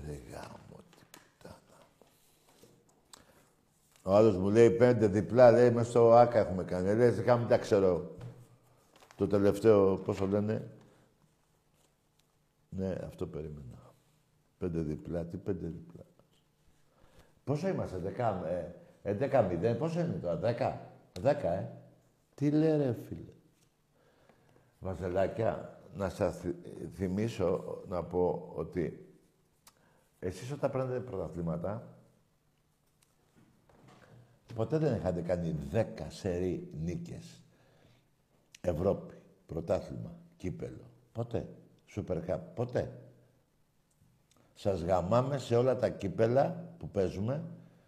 [0.07, 1.87] Ρε γάμο, τι πουτάνα.
[4.03, 6.95] Ο άλλος μου λέει πέντε διπλά, λέει μες στο ΆΚΑ έχουμε κάνει.
[6.95, 8.17] Λέει, δεν κάνουμε τα ξέρω.
[9.17, 10.69] Το τελευταίο, πώς το λένε.
[12.69, 13.93] Ναι, αυτό περίμενα.
[14.59, 16.03] Πέντε διπλά, τι πέντε διπλά.
[17.45, 20.81] Πόσο είμαστε, δεκά, ε, ε, δέκα μηδέν, πόσο είναι τώρα, δέκα,
[21.21, 21.71] δέκα, ε.
[22.35, 23.31] Τι λέει ρε φίλε.
[24.81, 26.57] Βαζελάκια, να σας θυ-
[26.95, 29.07] θυμίσω να πω ότι
[30.19, 31.92] εσείς όταν παίρνετε πρωταθλήματα,
[34.55, 37.43] ποτέ δεν είχατε κάνει δέκα σερή νίκες.
[38.61, 39.15] Ευρώπη,
[39.47, 40.91] πρωτάθλημα, κύπελο.
[41.13, 41.47] Ποτέ.
[41.87, 42.39] Σούπερ Cup.
[42.55, 42.93] Ποτέ.
[44.55, 47.45] Σας γαμάμε σε όλα τα κύπελα που παίζουμε,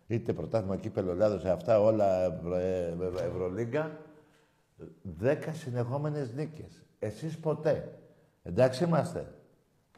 [0.06, 3.98] είτε πρωτάθλημα, κύπελο, Ελλάδος, σε αυτά όλα Ευρω- ε, Ευρω- Ευρωλίγκα,
[5.02, 6.82] δέκα συνεχόμενες νίκες.
[6.98, 7.98] Εσείς ποτέ.
[8.42, 9.34] Εντάξει είμαστε.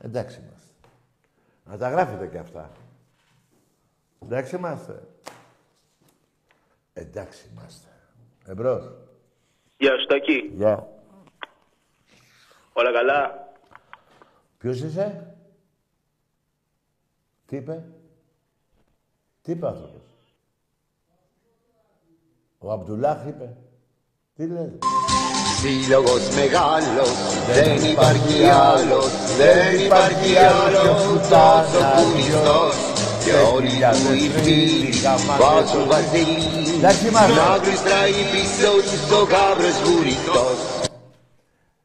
[0.01, 0.71] Εντάξει είμαστε.
[1.65, 2.71] Να τα γράφετε και αυτά.
[4.23, 5.03] Εντάξει είμαστε.
[6.99, 7.89] Εντάξει είμαστε.
[8.47, 8.85] Εμπρός.
[9.77, 10.51] Γεια σου, Τάκη.
[10.55, 10.89] Γεια.
[12.73, 13.49] Όλα καλά;
[14.59, 15.37] Ποιος είσαι;
[17.47, 17.85] Τι είπε;
[19.43, 20.03] Τι είπε ο άνθρωπος;
[22.59, 23.57] Ο Αμπτουλάχ είπε.
[24.35, 24.79] Τι λέει.
[25.61, 27.11] Σύλλογος μεγάλος,
[27.47, 32.86] δεν υπάρχει άλλος, δεν υπάρχει άλλος τόσο κουνιστός
[33.27, 33.69] και όλοι
[34.03, 34.91] μου οι φίλοι
[35.41, 40.89] βάζουν βαζελίνη να γλιστράει πίσω τους το γάβρος βουριστός.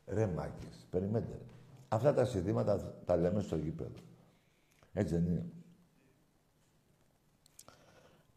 [0.08, 1.32] Ρε μάγκες, περιμένετε.
[1.32, 1.46] ρε.
[1.88, 4.00] Αυτά τα συνθήματα τα λέμε στο γήπεδο.
[4.94, 5.46] Έτσι δεν είναι.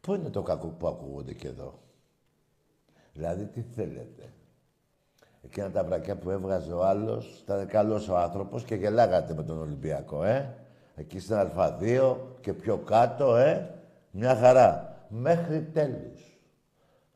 [0.01, 1.79] Πού είναι το κακό που ακούγονται και εδώ;
[3.13, 4.33] Δηλαδή, τι θέλετε;
[5.41, 9.59] Εκείνα τα βρακιά που έβγαζε ο άλλος, ήταν καλός ο άνθρωπος και γελάγατε με τον
[9.59, 10.64] Ολυμπιακό, ε;
[10.95, 13.69] Εκεί στην Α2 και πιο κάτω, ε.
[14.11, 14.97] Μια χαρά.
[15.09, 16.39] Μέχρι τέλους.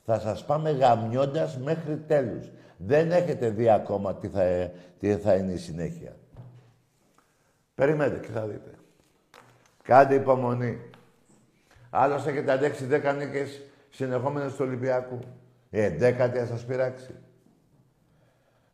[0.06, 2.52] Θα σας πάμε γαμιώντας μέχρι τέλους.
[2.78, 6.16] Δεν έχετε δει ακόμα τι θα, ε, τι θα είναι η συνέχεια.
[7.76, 8.72] Περιμένετε και θα δείτε.
[9.84, 10.90] Κάντε υπομονή.
[11.90, 15.20] Άλλος έχετε αντέξει 10 νίκες συνεχόμενες του Ολυμπιακού.
[15.70, 17.16] Η εντέκατη θα σας πειράξει.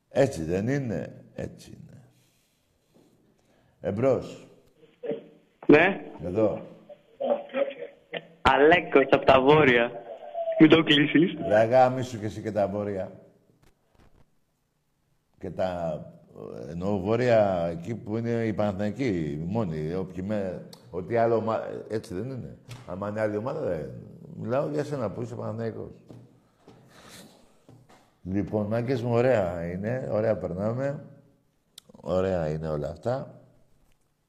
[0.09, 1.23] Έτσι δεν είναι.
[1.35, 2.01] Έτσι είναι.
[3.81, 4.47] Εμπρός.
[5.75, 6.01] Ναι.
[6.25, 6.61] Εδώ.
[8.41, 9.91] Αλέκος από τα βόρεια.
[10.59, 11.37] Μην το κλείσεις.
[11.47, 13.11] Ραγά, μίσου και εσύ και τα βόρεια.
[15.39, 15.99] Και τα...
[16.69, 19.93] Εννοώ βόρεια, εκεί που είναι η Παναθηναϊκή, η μόνη.
[19.93, 20.61] Όποιοι με...
[20.91, 21.67] Ό,τι άλλο ομάδα...
[21.89, 22.57] Έτσι δεν είναι.
[22.87, 23.89] Αν είναι άλλη ομάδα, δεν...
[24.37, 25.91] Μιλάω για σένα που είσαι Παναθηναϊκός.
[28.23, 30.09] Λοιπόν, μάγκες μου, ωραία είναι.
[30.11, 31.03] Ωραία περνάμε.
[32.01, 33.39] Ωραία είναι όλα αυτά.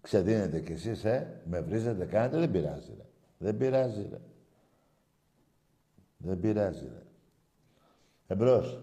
[0.07, 1.41] Ξεδίνετε κι εσείς, ε.
[1.45, 3.05] Με βρίζετε, κάνετε, δεν πειράζει, ρε.
[3.39, 4.19] Δεν πειράζει, ρε.
[6.17, 7.03] Δεν πειράζει, ρε.
[8.27, 8.79] Εμπρός.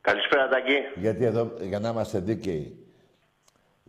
[0.00, 1.00] Καλησπέρα, Τάκη.
[1.00, 2.86] Γιατί εδώ, για να είμαστε δίκαιοι,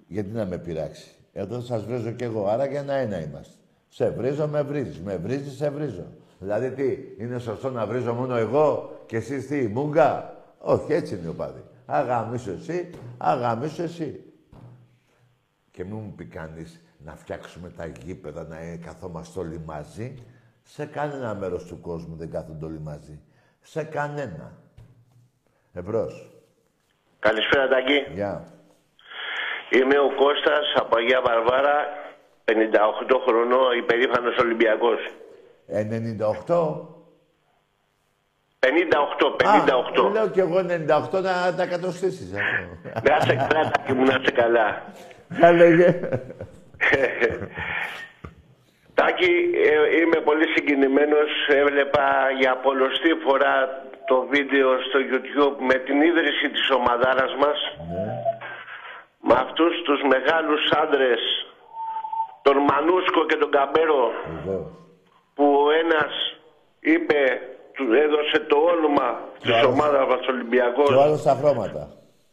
[0.08, 1.12] γιατί να με πειράξει.
[1.34, 3.54] Εδώ σας βρίζω κι εγώ, άρα για να ένα είμαστε.
[3.90, 5.00] Σε βρίζω, με βρίζεις.
[5.00, 6.06] Με βρίζεις, σε βρίζω.
[6.40, 11.30] Δηλαδή τι, είναι σωστό να βρίζω μόνο εγώ και εσείς τι, μούγκα; Όχι, έτσι είναι
[11.30, 11.64] ο παδί.
[11.86, 14.22] Αγαμίσου εσύ, αγαμίσου εσύ.
[15.78, 20.16] Και μην μου πει κανείς να φτιάξουμε τα γήπεδα, να ε, καθόμαστε όλοι μαζί.
[20.64, 23.20] Σε κανένα μέρος του κόσμου δεν κάθονται όλοι μαζί.
[23.62, 24.58] Σε κανένα.
[25.74, 26.30] Εμπρός.
[27.20, 28.06] Καλησπέρα, Τάκη.
[28.14, 28.54] Γεια.
[29.70, 31.86] Είμαι ο Κώστας από Αγία Βαρβάρα,
[32.46, 35.00] 58 χρονών, υπερήφανος Ολυμπιακός.
[35.68, 36.88] 98.
[38.60, 40.06] 58, 58.
[40.08, 42.34] Α, λέω κι εγώ 98 να τα κατοστήσεις.
[42.94, 43.12] αυτό.
[43.12, 44.84] Να σε καλά, Τάκη μου, να σε καλά.
[45.30, 46.00] Θα λέγε.
[48.94, 49.34] Τάκη,
[49.70, 51.30] ε, είμαι πολύ συγκινημένος.
[51.48, 52.08] Έβλεπα
[52.40, 53.54] για πολλωστή φορά
[54.08, 57.60] το βίντεο στο YouTube με την ίδρυση της ομαδάρας μας.
[59.28, 61.22] Με αυτούς τους μεγάλους άντρες,
[62.42, 64.12] τον Μανούσκο και τον Καμπέρο,
[65.36, 66.12] που ο ένας
[66.80, 67.20] είπε,
[67.76, 71.84] τους έδωσε το όνομα της άλλος- ομάδας μας Ολυμπιακός Και ο άλλος τα χρώματα.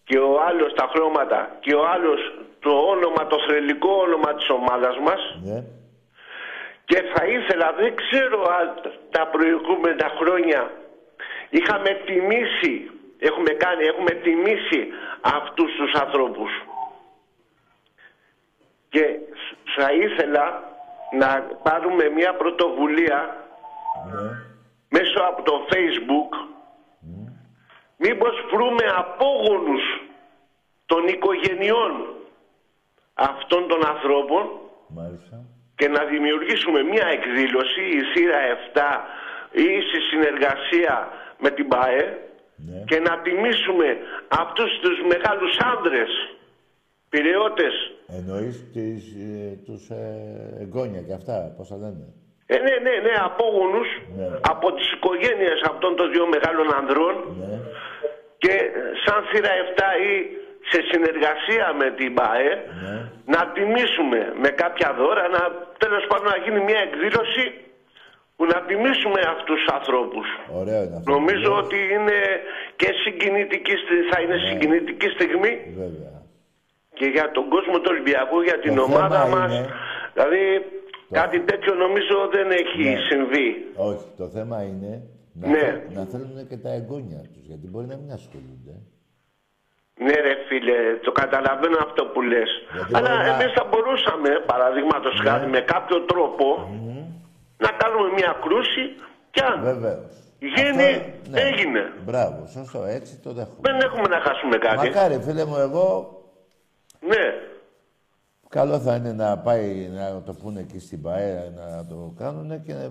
[0.05, 2.21] και ο άλλος τα χρώματα και ο άλλος
[2.65, 5.21] το όνομα, το θρελικό όνομα της ομάδας μας.
[5.43, 5.59] Ναι.
[6.85, 8.67] και θα ήθελα, δεν ξέρω αν
[9.11, 10.71] τα προηγούμενα χρόνια
[11.51, 14.81] είχαμε τιμήσει, έχουμε κάνει, έχουμε τιμήσει
[15.21, 16.51] αυτούς τους ανθρώπους.
[18.89, 19.05] Και
[19.77, 20.63] θα ήθελα
[21.13, 21.29] να
[21.63, 23.47] πάρουμε μια πρωτοβουλία
[24.89, 26.31] μέσω από το Facebook.
[27.97, 29.83] Μήπως βρούμε απόγονους
[30.87, 31.93] των οικογενειών
[33.15, 34.43] αυτών των ανθρώπων
[34.89, 35.37] Μάλιστα.
[35.77, 38.39] και να δημιουργήσουμε μια εκδήλωση, η σειρά
[38.75, 38.81] 7
[39.53, 41.09] ή σε συνεργασία
[41.39, 42.19] με την ΠΑΕ
[42.87, 43.87] και να τιμήσουμε
[44.29, 46.11] αυτούς τους μεγάλους άντρες,
[47.09, 47.75] πυρεώτες.
[48.19, 52.05] Εννοείς τις, ε, τους ε, εγγόνια και αυτά, πώς θα λένε;
[52.47, 53.89] Ε, ναι, ναι, ναι, απόγονους
[54.41, 57.15] από τις οικογένειες αυτών των δύο μεγάλων ανδρών
[58.39, 58.55] και
[59.05, 60.15] σαν σειρά 7 ή
[60.71, 62.53] σε συνεργασία με την ΠΑΕ
[63.35, 65.41] να τιμήσουμε με κάποια δώρα, να,
[65.85, 67.45] τέλος πάντων να γίνει μια εκδήλωση
[68.37, 70.27] που να τιμήσουμε αυτούς τους ανθρώπους.
[70.61, 71.11] Ωραίο είναι αυτό.
[71.17, 72.19] Νομίζω ότι είναι
[72.81, 75.53] και συγκινητική, στι- θα είναι συγκινητική στιγμή
[75.83, 76.15] Βέβαια.
[76.99, 79.51] και για τον κόσμο του Ολυμπιακού, για την Το ομάδα θέμα μας.
[79.59, 79.69] είναι-
[80.15, 80.43] Δηλαδή
[81.21, 82.97] κάτι τέτοιο νομίζω δεν έχει Ναι.
[83.11, 83.49] συμβεί.
[83.91, 84.93] Όχι, το θέμα είναι
[85.41, 85.59] να, Ναι.
[85.59, 88.75] θε- να θέλουν και τα εγγόνια τους, γιατί μπορεί να μην ασχολούνται.
[89.97, 92.51] Ναι ρε φίλε, το καταλαβαίνω αυτό που λες.
[92.93, 95.31] Αλλά μπορεί να- εμείς θα μπορούσαμε, παραδείγματος Ναι.
[95.31, 96.47] χάρη, με κάποιο τρόπο
[97.59, 98.85] να κάνουμε μια κρούση
[99.31, 100.13] και αν Βεβαίως.
[100.39, 100.91] γίνει,
[101.31, 101.41] ναι.
[101.41, 101.93] έγινε.
[102.05, 103.61] Μπράβο, σωστό, έτσι το δέχομαι.
[103.61, 104.77] Δεν έχουμε να χάσουμε κάτι.
[104.77, 105.87] Μακάρι, φίλε μου, εγώ
[107.01, 107.25] Ναι,
[108.49, 112.73] καλό θα είναι να πάει να το πούνε εκεί στην ΠαΕ να το κάνουν και
[112.73, 112.85] να...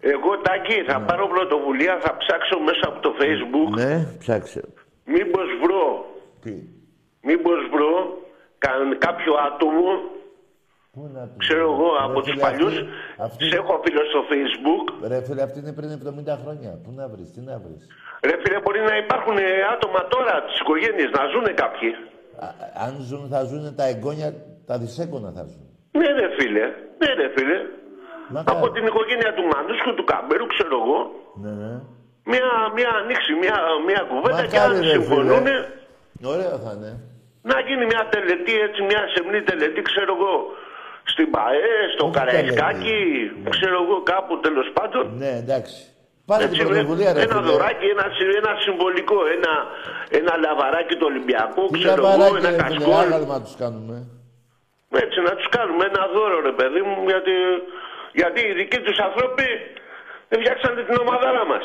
[0.00, 4.62] εγώ Τάκη θα πάρω πρωτοβουλία, θα ψάξω μέσα από το facebook Ναι, ψάξε.
[5.04, 6.06] μήπως βρω,
[6.42, 6.54] Τι;
[7.28, 7.92] μήπως βρω
[8.58, 9.88] κα- κάποιο άτομο
[10.94, 11.34] Πού να το...
[11.44, 12.90] ξέρω εγώ Ρε από τους φίλε, παλιούς, αυτή-
[13.26, 15.88] αυτή- σε έχω φίλο στο facebook Ρε φίλε, αυτή είναι πριν
[16.34, 16.70] 70 χρόνια.
[16.82, 17.82] Πού να βρεις, τι να βρεις;
[18.28, 21.90] Ρε φίλε, μπορεί να υπάρχουν ε, άτομα τώρα της οικογένειας, να ζουν κάποιοι.
[22.46, 24.28] Α- αν ζουν, θα ζουν τα εγγόνια,
[24.68, 25.64] τα δυσέγγωνα θα ζουν.
[25.98, 26.64] Ναι, ρε φίλε,
[27.00, 27.58] ναι, ρε φίλε.
[28.34, 28.58] Μακάρι.
[28.58, 30.98] Από την οικογένεια του Μανούσκου, του Καμπέρου, ξέρω εγώ.
[31.42, 31.72] Ναι, ναι.
[32.30, 32.46] Μια,
[32.78, 33.56] μια ανοίξη, μια,
[33.88, 35.58] μια κουβέντα και Μακάρι, αν ρε συμφωνούν φίλε.
[36.24, 36.92] Ωραίο θα είναι.
[37.42, 40.34] να γίνει μια τελετή, έτσι, μια σεμνή τελετή, ξέρω εγώ.
[41.12, 42.98] Στην ΠαΕ, στο Όχι Καραϊσκάκι,
[43.54, 45.02] ξέρω εγώ κάπου τέλος πάντων.
[45.22, 45.80] Ναι, εντάξει.
[46.26, 47.46] Πάρε την Έτσι, πρωτοβουλία, ρε ένα φίλε.
[47.50, 49.52] δωράκι, ένα, συ- ένα συμβολικό, ένα,
[50.20, 52.94] ένα λαβαράκι του Ολυμπιακού, Τι ξέρω εγώ, λαβαράκι, ένα ρε φίλε, κασκόλ.
[53.04, 53.96] άγαλμα τους κάνουμε.
[55.04, 57.34] Έτσι, να τους κάνουμε ένα δώρο, ρε παιδί μου, γιατί,
[58.20, 59.46] γιατί οι δικοί τους άνθρωποι
[60.38, 61.64] φτιάξανε την ομαδάρα μας.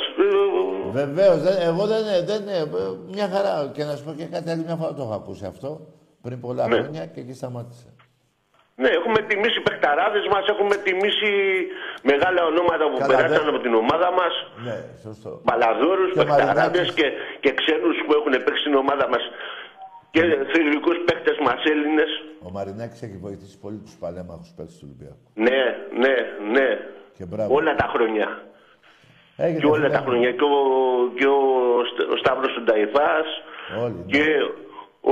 [0.99, 2.61] Βεβαίως, δεν, εγώ δεν, δεν, ε,
[3.15, 3.71] μια χαρά.
[3.75, 5.69] Και να σου πω και κάτι άλλο, μια φορά το έχω ακούσει αυτό.
[6.21, 6.75] Πριν πολλά Ναι.
[6.75, 7.87] χρόνια και εκεί σταμάτησε.
[8.81, 11.31] Ναι, έχουμε τιμήσει παιχταράδες μας, έχουμε τιμήσει
[12.11, 14.33] μεγάλα ονόματα που Καλά, περάσαν δε- από την ομάδα μας.
[14.67, 15.31] Ναι, σωστό.
[15.45, 16.93] Μπαλαδόρου, Και παιχταράδε Μαρινάκης.
[16.99, 17.07] και,
[17.43, 19.23] και ξένους που έχουν παίξει στην ομάδα μας.
[20.13, 22.11] Και θρηλυκού παίχτες μας Έλληνες.
[22.47, 25.25] Ο Μαρινάκης έχει βοηθήσει πολύ τους παλέμαχους παίκτες του Ολυμπιακού.
[25.45, 25.59] Ναι,
[26.03, 26.15] ναι,
[26.55, 26.67] ναι.
[27.17, 27.49] Και μπράβο.
[27.59, 28.27] Όλα τα χρόνια.
[29.37, 30.05] Έγινε, και όλα φίλε τα μου.
[30.07, 30.31] χρόνια.
[30.31, 30.53] Και ο,
[31.19, 31.39] και ο,
[31.89, 33.27] Στε- ο Σταύρος του Νταϊφάς.
[33.83, 33.93] Όλοι.
[33.97, 34.05] ναι.
[34.11, 34.25] Και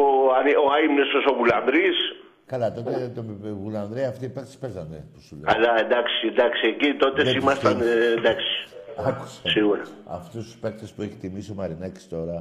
[0.02, 0.04] ο,
[0.40, 1.98] Ανι- ο Αείμνηστος ο Βουλανδρής.
[2.46, 3.22] Καλά, τότε το
[3.64, 5.48] Γουλανδρέα αυτοί οι παίκτες παίζανε, που σου λέω.
[5.54, 7.98] Αλλά εντάξει, εντάξει, εκεί τότε Δεν τους ήμασταν τίμησε.
[8.10, 8.52] ε, εντάξει.
[9.10, 9.42] Άκουσα.
[9.50, 9.82] Σίγουρα.
[10.20, 12.38] Αυτούς τους παίκτες που έχει τιμήσει ο Μαρινάκης τώρα,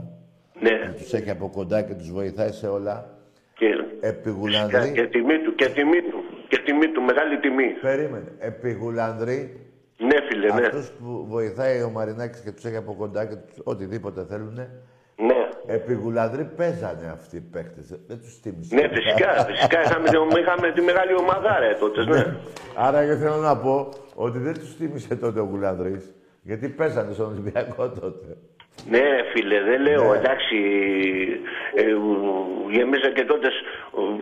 [0.61, 0.70] Ναι.
[0.87, 2.97] που τους έχει από κοντά και τους βοηθάει σε όλα,
[3.59, 3.66] Και,
[4.01, 6.18] επί και, Γουλανδρή, και τιμή του, και τιμή του.
[6.49, 7.68] Και τιμή του, μεγάλη τιμή.
[7.80, 9.41] περίμενε, επί Γουλανδρή,
[10.09, 10.66] Ναι, φίλε, ναι.
[10.66, 14.55] αυτούς που βοηθάει ο Μαρινάκης και τους έχει από κοντά και τους, οτιδήποτε θέλουν,
[15.16, 15.48] Ναι.
[15.66, 17.86] επί Γουλανδρή παίζανε αυτοί οι παίκτες.
[18.07, 18.74] Δεν τους τίμησε.
[18.74, 19.80] Ναι, φυσικά, φυσικά.
[19.80, 22.36] Είχαμε, τη- είχαμε τη μεγάλη ομάδα, ρε, τότε, ναι.
[22.76, 27.26] Άρα και θέλω να πω ότι δεν τους τίμησε τότε ο Γουλανδρής, γιατί παίζανε στον
[27.26, 28.36] Ολυμπιακό τότε.
[28.90, 29.00] Ναι,
[29.34, 30.18] φίλε, δεν λέω, Ναι.
[30.18, 30.57] εντάξει,
[31.74, 31.82] ε,
[32.70, 33.50] γεμίζα και τότε, ε,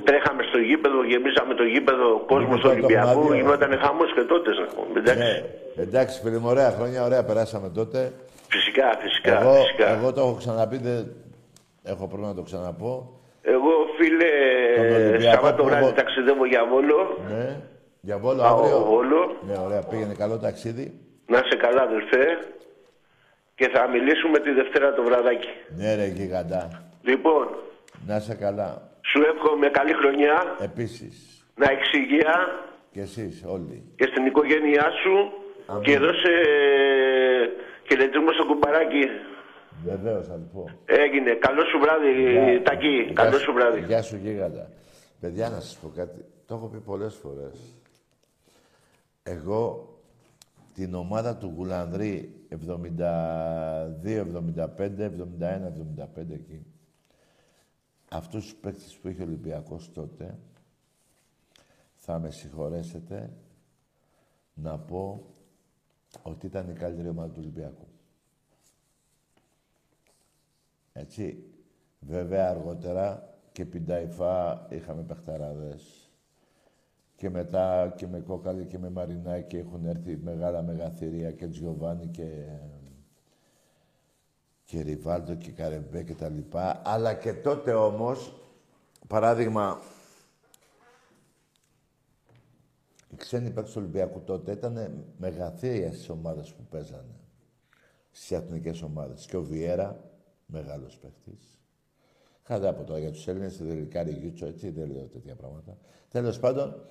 [0.04, 4.12] τρέχαμε στο γήπεδο, γεμίζαμε το γήπεδο, ο κόσμος το του Ολυμπιακού, έχουμε δει, γινόταν χαμός
[4.14, 5.22] και τότε, να πούμε, εντάξει.
[5.76, 5.82] Ναι.
[5.82, 8.12] Εντάξει, φίλε μου, ωραία χρόνια, ωραία περάσαμε τότε.
[8.48, 9.88] Φυσικά, φυσικά, εγώ, φυσικά.
[9.96, 11.12] εγώ το έχω ξαναπεί, δεν
[11.82, 12.92] έχω πρόβλημα να το ξαναπώ.
[13.42, 14.30] Εγώ, φίλε,
[14.76, 17.18] Τον Ολυμπιακό Σάββατο που βράδυ εγώ- ταξιδεύω για Βόλο.
[17.30, 17.60] Ναι.
[18.00, 18.78] Για Βόλο Πάω αύριο.
[18.78, 19.36] Βόλο.
[19.46, 21.00] Ναι, ωραία, πήγαινε καλό ταξίδι.
[21.26, 22.24] Να σε καλά, αδελφέ.
[23.54, 25.48] Και θα μιλήσουμε τη Δευτέρα το βραδάκι.
[25.76, 26.82] Ναι, ρε, γιγαντά.
[27.02, 27.48] Λοιπόν,
[28.06, 28.89] Να είσαι καλά.
[29.10, 31.44] Σου εύχομαι καλή χρονιά, Επίσης.
[31.56, 32.34] να έχεις υγεία
[32.92, 33.92] Και εσείς όλοι.
[33.96, 35.14] και στην οικογένειά σου
[35.82, 36.34] και δώσε
[37.88, 39.04] χαιρετισμό στο κουμπαράκι.
[39.84, 40.70] Βεβαίως, θα το πω.
[40.84, 41.30] Έγινε.
[41.34, 42.14] Καλό σου βράδυ,
[42.62, 43.12] Τακί.
[43.14, 43.80] Καλό σου βράδυ.
[43.80, 44.70] Γεια σου, γίγαντα.
[45.20, 46.24] Παιδιά, να σας πω κάτι.
[46.46, 47.74] Το έχω πει πολλές φορές.
[49.22, 49.88] Εγώ
[50.74, 56.66] την ομάδα του Γουλανδρή 72, 75, 71, 75 εκεί.
[58.12, 60.38] Αυτούς τους παίκτες που είχε ο Ολυμπιακός τότε,
[61.94, 63.32] θα με συγχωρέσετε
[64.54, 65.34] να πω
[66.22, 67.86] ότι ήταν η καλύτερη ομάδα του Ολυμπιακού.
[70.92, 71.44] Έτσι.
[72.00, 76.10] Βέβαια αργότερα και πινταϊφά είχαμε παιχταράδες.
[77.16, 82.58] Και μετά και με κόκαλη και με μαρινάκι έχουν έρθει μεγάλα μεγαθύρια και Τζιοβάνι και
[84.70, 86.82] και Ριβάλτο και Καρεμπέ και τα λοιπά.
[86.84, 88.34] Αλλά και τότε όμως,
[89.06, 89.80] παράδειγμα,
[93.08, 97.20] οι ξένοι παίκτες του Ολυμπιακού τότε ήταν μεγαθύρια στις ομάδες που παίζανε.
[98.10, 99.26] Στις εθνικές ομάδες.
[99.26, 100.10] Και ο Βιέρα,
[100.46, 101.58] μεγάλος παίκτης.
[102.42, 105.76] Χάρη από τώρα για τους Έλληνες, η Δελικάρη Γιούτσο, έτσι, δεν λέω τέτοια πράγματα.
[106.08, 106.82] Τέλος πάντων,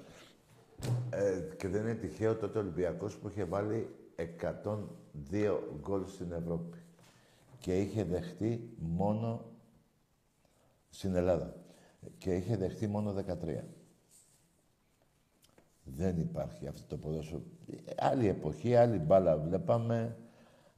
[1.09, 6.77] ε, και δεν είναι τυχαίο τότε ο Ολυμπιακός που είχε βάλει 102 γκολ στην Ευρώπη
[7.59, 9.45] και είχε δεχτεί μόνο
[10.89, 11.55] στην Ελλάδα.
[12.17, 13.63] Και είχε δεχτεί μόνο 13.
[15.83, 17.41] Δεν υπάρχει αυτό το ποδόσφαιρο.
[17.97, 20.17] Άλλη εποχή, άλλη μπάλα βλέπαμε,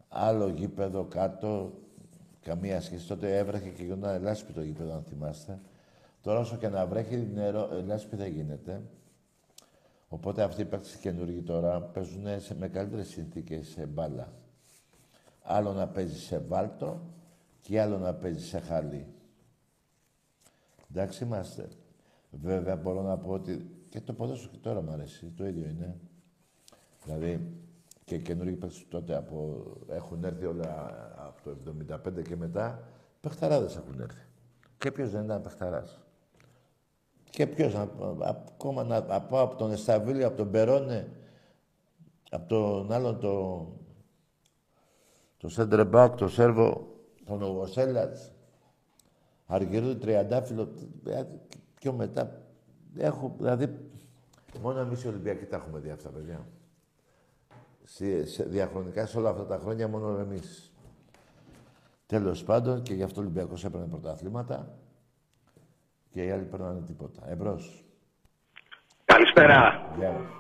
[0.08, 1.74] άλλο γήπεδο κάτω,
[2.42, 3.08] καμία σχέση.
[3.08, 5.60] Τότε έβρεχε και γινόταν ελάσπη το γήπεδο, αν θυμάστε.
[6.22, 8.82] Τώρα όσο και να βρέχει νερό, ελάσπη δεν γίνεται.
[10.10, 14.34] Οπότε αυτοί οι παίκτες καινούργοι τώρα παίζουν σε, με καλύτερες συνθήκες σε μπάλα.
[15.42, 17.02] Άλλο να παίζεις σε βάλτο
[17.62, 19.08] και άλλο να παίζεις σε χαλί.
[20.90, 21.70] Εντάξει είμαστε.
[22.32, 25.34] Βέβαια μπορώ να πω ότι και το ποδόσφαιρο και τώρα μου αρέσει.
[25.38, 26.00] Το ίδιο είναι.
[27.04, 27.62] Δηλαδή
[28.06, 31.76] και καινούργιοι παίκτες τότε από, έχουν έρθει όλα από το
[32.20, 32.84] 75 και μετά.
[33.22, 34.26] Πεχταράδες έχουν έρθει.
[34.78, 36.00] Και ποιος δεν ήταν παιχταράς.
[37.30, 37.76] Και ποιος,
[38.38, 41.12] ακόμα να, από, από τον Εσταβίλιο, από τον Περόνε,
[42.32, 43.68] από τον άλλον το,
[45.42, 46.88] το Σέντρεμπακ, το Σέρβο,
[47.26, 48.32] τον Ογοσέλατς,
[49.46, 50.74] Αργυρού Τριαντάφυλλο,
[51.06, 51.24] ε,
[51.76, 52.42] πιο μετά.
[52.98, 53.78] Έχω, δηλαδή,
[54.62, 56.48] μόνο εμείς οι Ολυμπιακοί τα έχουμε δει αυτά, παιδιά.
[57.84, 60.72] Σε, σε, διαχρονικά σε όλα αυτά τα χρόνια μόνο εμείς.
[62.06, 64.78] Τέλος πάντων, και γι' αυτό ο Ολυμπιακός έπαιρνε πρωταθλήματα
[66.10, 67.30] και οι άλλοι παίρνανε τίποτα.
[67.30, 67.86] Εμπρός.
[69.06, 69.92] Καλησπέρα.
[69.98, 70.40] Γεια.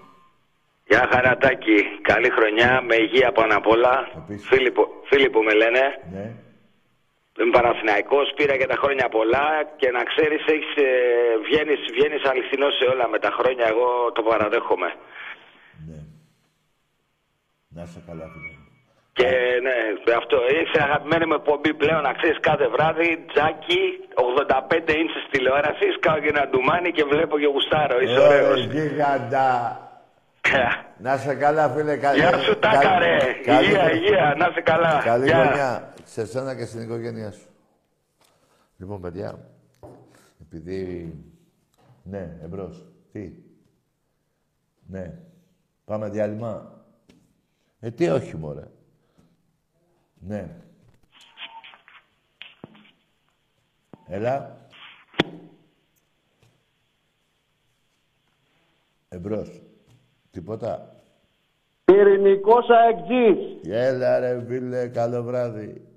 [0.92, 1.78] Γεια χαρατάκι.
[2.12, 3.94] Καλή χρονιά, με υγεία πάνω απ' όλα.
[4.50, 5.84] Φίλιππο, Φίλιππο με λένε.
[6.14, 6.26] Ναι.
[7.40, 9.48] Είμαι Παναθηναϊκός, πήρα και τα χρόνια πολλά
[9.80, 10.88] και να ξέρεις, έχεις, ε,
[11.46, 14.90] βγαίνεις, βγαίνεις αληθινός σε όλα με τα χρόνια, εγώ το παραδέχομαι.
[17.76, 18.54] Να είσαι καλά, φίλε.
[19.18, 19.30] Και
[19.66, 19.76] ναι,
[20.22, 23.82] αυτό είσαι αγαπημένη μου εκπομπή πλέον, να ξέρεις κάθε βράδυ, τζάκι,
[24.14, 28.60] 85 ίντσες τηλεόρασης, σκάω και ένα ντουμάνι και βλέπω και γουστάρω, είσαι Ε, ωραίος.
[28.74, 29.50] Γίγαντα.
[30.98, 31.98] Να είσαι καλά, φίλε.
[31.98, 32.20] Καλή...
[32.20, 33.18] Γεια σου, Τάκα, ρε.
[33.46, 35.02] καλή- Υγεία, υγεία, να είσαι καλά.
[35.04, 35.44] Καλή Γεια.
[35.46, 37.48] χρονιά σε σένα και στην οικογένειά σου.
[38.78, 39.50] Λοιπόν, παιδιά,
[40.42, 41.14] επειδή...
[42.04, 42.86] Ναι, εμπρός.
[43.12, 43.32] Τι;
[44.88, 45.14] Ναι.
[45.86, 46.84] Πάμε διάλειμμα;
[47.80, 48.68] Ε, τι όχι, μωρέ.
[50.20, 50.56] Ναι.
[54.08, 54.58] Έλα.
[59.10, 59.62] Εμπρός.
[60.32, 60.96] Τίποτα.
[61.86, 63.72] Πυρηνικός αεκτζής.
[63.74, 65.88] Έλα ρε φίλε, καλό βράδυ.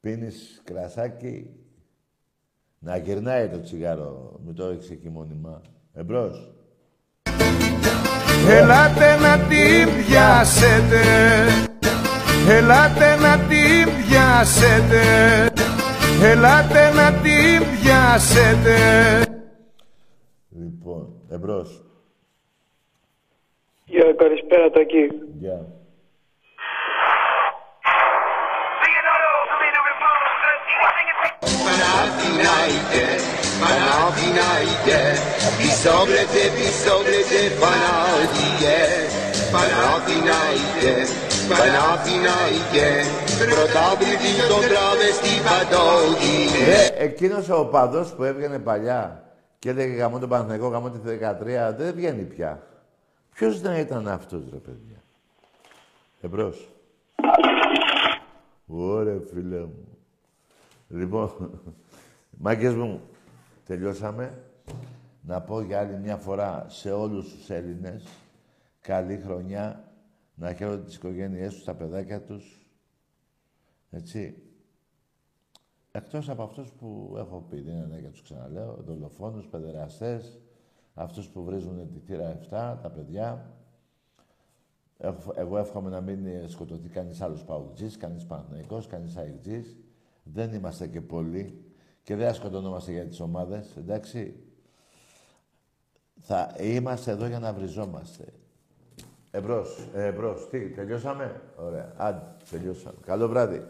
[0.00, 1.50] Πίνεις κρασάκι.
[2.78, 5.60] Να γυρνάει το τσιγάρο, μην το έχεις εκεί μόνιμα.
[5.92, 6.50] Εμπρός.
[8.48, 11.02] Ελάτε να την πιάσετε
[12.48, 15.02] Ελάτε να την πιάσετε
[16.22, 18.76] Ελάτε να την πιάσετε
[20.48, 21.80] Λοιπόν, εμπρός.
[21.80, 21.84] Γεια,
[23.38, 23.74] καλησπέρα Τάκη.
[23.74, 23.75] Γεια.
[23.75, 23.75] Παναθηναϊκέ, Παναθηναϊκέ Πισόβρετε, πισόβρετε Παναθηναϊκέ Παναθηναϊκέ,
[41.50, 42.90] Παναθηναϊκέ
[43.40, 46.38] Πρωτάβλητη τον τράβεστη παντόκι
[46.70, 49.00] Ρε, εκείνος ο παδός που έβγαινε παλιά
[49.58, 50.98] και έλεγε γαμώ τον Παναθηναϊκό, γαμώ τη
[51.70, 52.60] 13, δεν βγαίνει πια.
[53.36, 55.02] Ποιος να ήταν αυτός, ρε παιδιά;
[56.20, 56.68] Εμπρός.
[58.66, 59.98] Ωραία, φίλε μου.
[60.88, 61.60] Λοιπόν,
[62.44, 63.00] μάγκες μου,
[63.64, 64.42] τελειώσαμε.
[65.22, 68.04] Να πω για άλλη μια φορά σε όλους τους Έλληνες
[68.80, 69.92] καλή χρονιά,
[70.34, 72.66] να χαίρονται τις οικογένειές τους, τα παιδάκια τους.
[73.90, 74.42] Έτσι.
[75.92, 80.38] Εκτός από αυτούς που έχω πει, δεν είναι ανάγκη να τους ξαναλέω, δολοφόνους, παιδεραστές,
[80.98, 83.50] αυτούς που βρίζουν τη θύρα 7, τα παιδιά.
[84.98, 89.76] Έχω- Εγώ εύχομαι να μην ε, σκοτωθεί κανείς άλλος παουτζής, κανείς παναθηναϊκός, κανείς αεκτζής.
[90.22, 91.64] Δεν είμαστε και πολλοί
[92.02, 94.40] και δεν σκοτωνόμαστε για τις ομάδες, εντάξει.
[96.20, 98.24] Θα είμαστε εδώ για να βριζόμαστε.
[99.30, 100.48] Εμπρός, ε, εμπρός.
[100.48, 101.92] Τι, τελειώσαμε; Ωραία.
[101.96, 102.96] Άντε, τελειώσαμε.
[103.06, 103.62] Καλό βράδυ.